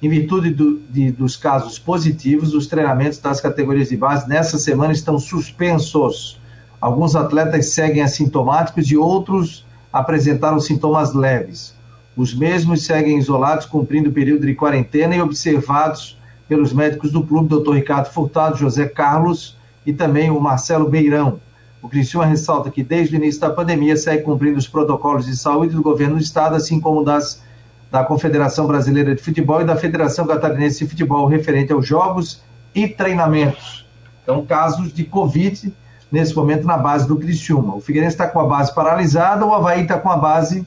[0.00, 4.92] Em virtude do, de, dos casos positivos, os treinamentos das categorias de base nessa semana
[4.92, 6.40] estão suspensos.
[6.80, 11.75] Alguns atletas seguem assintomáticos e outros apresentaram sintomas leves.
[12.16, 17.48] Os mesmos seguem isolados, cumprindo o período de quarentena e observados pelos médicos do clube,
[17.48, 17.74] Dr.
[17.74, 21.38] Ricardo Furtado, José Carlos e também o Marcelo Beirão.
[21.82, 25.74] O Criciúma ressalta que desde o início da pandemia segue cumprindo os protocolos de saúde
[25.74, 27.44] do governo do estado, assim como das
[27.90, 32.42] da Confederação Brasileira de Futebol e da Federação Catarinense de Futebol referente aos jogos
[32.74, 33.86] e treinamentos.
[34.22, 35.72] Então, casos de Covid
[36.10, 37.76] nesse momento na base do Criciúma.
[37.76, 40.66] O Figueirense está com a base paralisada, o Havaí está com a base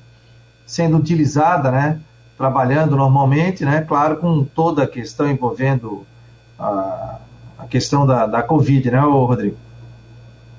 [0.69, 1.99] sendo utilizada, né?
[2.37, 3.81] Trabalhando normalmente, né?
[3.81, 6.05] Claro, com toda a questão envolvendo
[6.59, 7.17] a,
[7.57, 9.57] a questão da, da Covid, né, Rodrigo?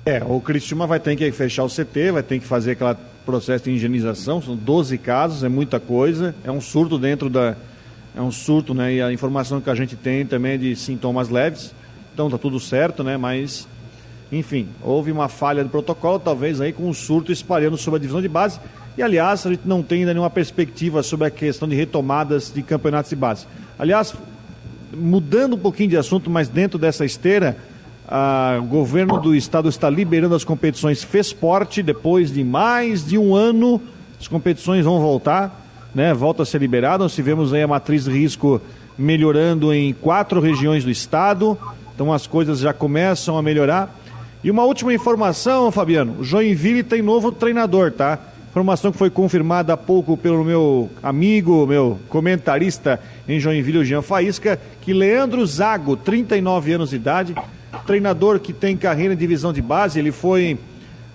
[0.05, 3.63] É, o Cristiúma vai ter que fechar o CT, vai ter que fazer aquele processo
[3.63, 7.55] de higienização, são 12 casos, é muita coisa, é um surto dentro da.
[8.13, 8.95] É um surto, né?
[8.95, 11.73] E a informação que a gente tem também é de sintomas leves,
[12.13, 13.15] então tá tudo certo, né?
[13.15, 13.65] Mas,
[14.29, 18.21] enfim, houve uma falha do protocolo, talvez aí com um surto espalhando sobre a divisão
[18.21, 18.59] de base.
[18.97, 22.61] E, aliás, a gente não tem ainda nenhuma perspectiva sobre a questão de retomadas de
[22.61, 23.47] campeonatos de base.
[23.79, 24.13] Aliás,
[24.93, 27.57] mudando um pouquinho de assunto, mas dentro dessa esteira,
[28.59, 33.81] o governo do estado está liberando as competições FESPORT depois de mais de um ano.
[34.19, 35.65] As competições vão voltar,
[35.95, 36.13] né?
[36.13, 37.03] Volta a ser liberada.
[37.03, 38.61] Nós tivemos aí a matriz risco
[38.97, 41.57] melhorando em quatro regiões do estado.
[41.95, 43.97] Então as coisas já começam a melhorar.
[44.43, 48.19] E uma última informação, Fabiano: Joinville tem novo treinador, tá?
[48.51, 54.59] Informação que foi confirmada há pouco pelo meu amigo, meu comentarista em Joinville, Jean Faísca,
[54.81, 57.33] que Leandro Zago, 39 anos de idade,
[57.87, 60.59] treinador que tem carreira em divisão de base, ele foi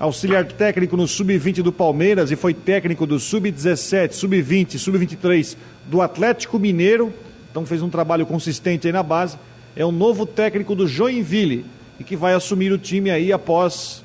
[0.00, 6.58] auxiliar técnico no sub-20 do Palmeiras e foi técnico do sub-17, sub-20, sub-23 do Atlético
[6.58, 7.12] Mineiro.
[7.50, 9.36] Então fez um trabalho consistente aí na base.
[9.76, 11.66] É o novo técnico do Joinville
[12.00, 14.02] e que vai assumir o time aí após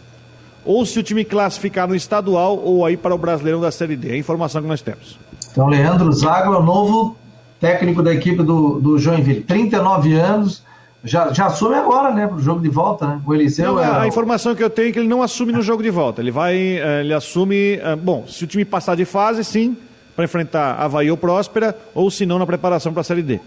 [0.66, 4.10] ou se o time classificar no estadual ou aí para o Brasileirão da Série D.
[4.10, 5.18] É a informação que nós temos.
[5.52, 7.16] Então, Leandro Zago é o novo
[7.60, 9.42] técnico da equipe do, do Joinville.
[9.42, 10.64] 39 anos,
[11.04, 13.22] já, já assume agora, né, para o jogo de volta, né?
[13.26, 14.02] O Eliseu não, é...
[14.02, 16.22] A informação que eu tenho é que ele não assume no jogo de volta.
[16.22, 19.78] Ele vai, eh, ele assume, eh, bom, se o time passar de fase, sim,
[20.16, 23.40] para enfrentar Havaí ou Próspera, ou se não, na preparação para a Série D.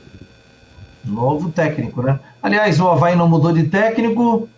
[1.05, 2.19] Novo técnico, né?
[2.43, 4.49] Aliás, o Havaí não mudou de técnico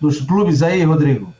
[0.00, 1.32] dos clubes aí, Rodrigo?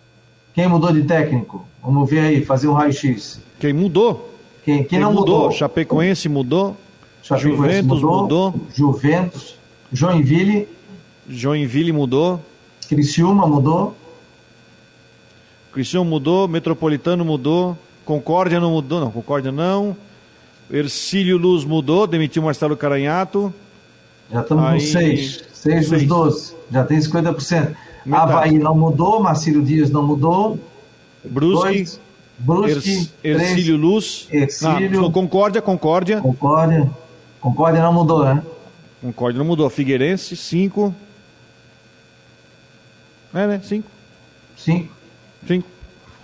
[0.58, 1.64] Quem mudou de técnico?
[1.80, 3.40] Vamos ver aí, fazer um raio-x.
[3.60, 4.34] Quem mudou?
[4.64, 5.42] Quem, quem, quem não mudou?
[5.42, 5.52] mudou?
[5.52, 6.76] Chapecoense mudou.
[7.22, 8.54] Chapecoense Juventus mudou, mudou.
[8.74, 9.54] Juventus.
[9.92, 10.66] Joinville
[11.28, 12.40] Joinville mudou.
[12.88, 13.94] Criciúma mudou.
[15.72, 19.96] Criciúma mudou, Metropolitano mudou, Concórdia não mudou, não, Concórdia não.
[20.68, 23.54] Ercílio Luz mudou, demitiu Marcelo Caranhato.
[24.32, 24.80] Já estamos Aí...
[24.80, 27.76] com 6, 6 dos 12, já tem 50%.
[28.08, 28.32] Metade.
[28.32, 30.58] Havaí não mudou, Marcílio Dias não mudou.
[31.24, 32.00] Brusque, dois,
[32.38, 34.28] Brusque Ercílio Luz.
[34.30, 36.20] Ercílio, não, Concórdia, Concórdia.
[36.20, 36.90] Concórdia.
[37.40, 38.42] Concórdia não mudou, né?
[39.00, 39.68] Concórdia não mudou.
[39.70, 40.94] Figueirense, 5.
[43.34, 43.60] É, né?
[43.62, 43.88] Cinco.
[44.56, 44.92] Cinco.
[45.46, 45.68] Cinco.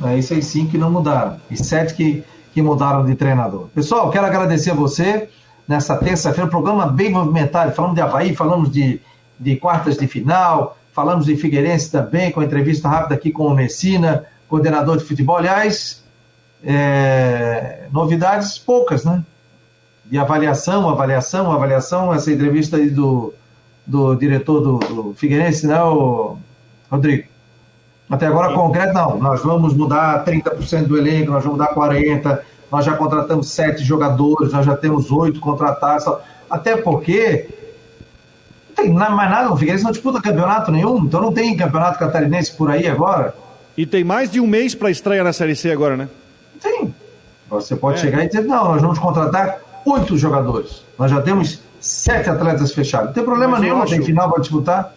[0.05, 1.37] É esses cinco que não mudaram.
[1.51, 3.69] E sete que, que mudaram de treinador.
[3.75, 5.29] Pessoal, quero agradecer a você
[5.69, 6.51] nessa terça-feira.
[6.51, 7.73] Programa bem movimentado.
[7.73, 9.01] Falamos de Havaí, falamos de,
[9.39, 14.25] de quartas de final, falamos de Figueirense também, com entrevista rápida aqui com o Messina,
[14.49, 15.37] coordenador de futebol.
[15.37, 16.05] Aliás,
[16.63, 19.23] é, novidades poucas, né?
[20.07, 22.15] De avaliação, avaliação, avaliação.
[22.15, 23.35] Essa entrevista aí do,
[23.85, 25.83] do diretor do, do Figueirense, né?
[25.83, 26.39] O
[26.89, 27.29] Rodrigo.
[28.09, 28.55] Até agora, Sim.
[28.55, 29.19] concreto, não.
[29.19, 32.39] Nós vamos mudar 30% do elenco, nós vamos mudar 40%,
[32.71, 36.05] nós já contratamos sete jogadores, nós já temos oito contratados.
[36.49, 37.49] Até porque
[38.85, 42.71] tem mais nada, o Figueirense não disputa campeonato nenhum, então não tem campeonato catarinense por
[42.71, 43.35] aí agora.
[43.77, 46.09] E tem mais de um mês para estreia na Série C agora, né?
[46.61, 46.95] Sim.
[47.51, 48.01] Você pode é.
[48.01, 50.83] chegar e dizer, não, nós vamos contratar oito jogadores.
[50.99, 53.09] Nós já temos sete atletas fechados.
[53.09, 53.93] Não tem problema Mas nenhum, acho...
[53.93, 54.95] tem final para disputar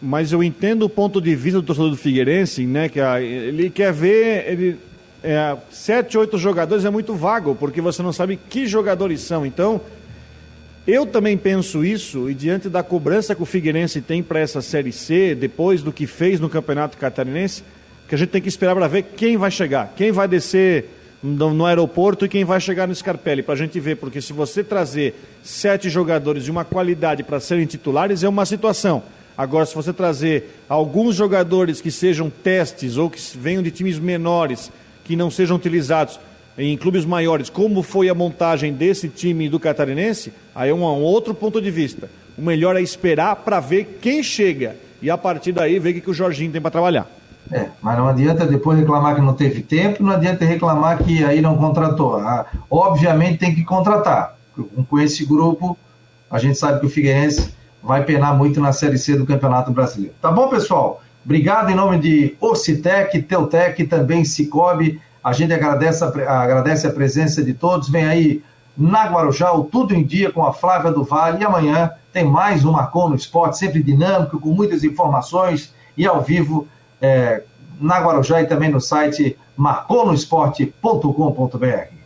[0.00, 2.88] mas eu entendo o ponto de vista do torcedor do Figueirense, né?
[2.88, 4.50] Que a, ele quer ver.
[4.50, 4.78] Ele,
[5.22, 9.44] é, sete, oito jogadores é muito vago, porque você não sabe que jogadores são.
[9.44, 9.78] Então,
[10.90, 14.92] eu também penso isso, e diante da cobrança que o Figueirense tem para essa Série
[14.92, 17.62] C, depois do que fez no Campeonato Catarinense,
[18.08, 20.86] que a gente tem que esperar para ver quem vai chegar, quem vai descer
[21.22, 24.64] no, aeroporto e quem vai chegar no Scarpelli, para a gente ver, porque se você
[24.64, 29.02] trazer sete jogadores de uma qualidade para serem titulares, é uma situação.
[29.36, 34.72] Agora, se você trazer alguns jogadores que sejam testes ou que venham de times menores,
[35.04, 36.18] que não sejam utilizados
[36.68, 41.02] em clubes maiores, como foi a montagem desse time do Catarinense, aí é um, um
[41.02, 42.10] outro ponto de vista.
[42.36, 46.00] O melhor é esperar para ver quem chega e a partir daí ver o que,
[46.02, 47.08] que o Jorginho tem para trabalhar.
[47.50, 51.40] É, mas não adianta depois reclamar que não teve tempo, não adianta reclamar que aí
[51.40, 52.16] não contratou.
[52.16, 54.36] Ah, obviamente tem que contratar.
[54.88, 55.76] Com esse grupo,
[56.30, 60.14] a gente sabe que o Figueirense vai penar muito na Série C do Campeonato Brasileiro.
[60.20, 61.02] Tá bom, pessoal?
[61.24, 65.00] Obrigado em nome de Ocitec, Teutec, também Cicobi.
[65.22, 67.88] A gente agradece a, agradece a presença de todos.
[67.88, 68.42] Vem aí
[68.76, 71.42] na Guarujá, o Tudo em Dia com a Flávia do Vale.
[71.42, 76.22] E amanhã tem mais um Marcon no Esporte, sempre dinâmico, com muitas informações e ao
[76.22, 76.68] vivo
[77.00, 77.42] é,
[77.80, 81.99] na Guarujá e também no site marconosport.com.br.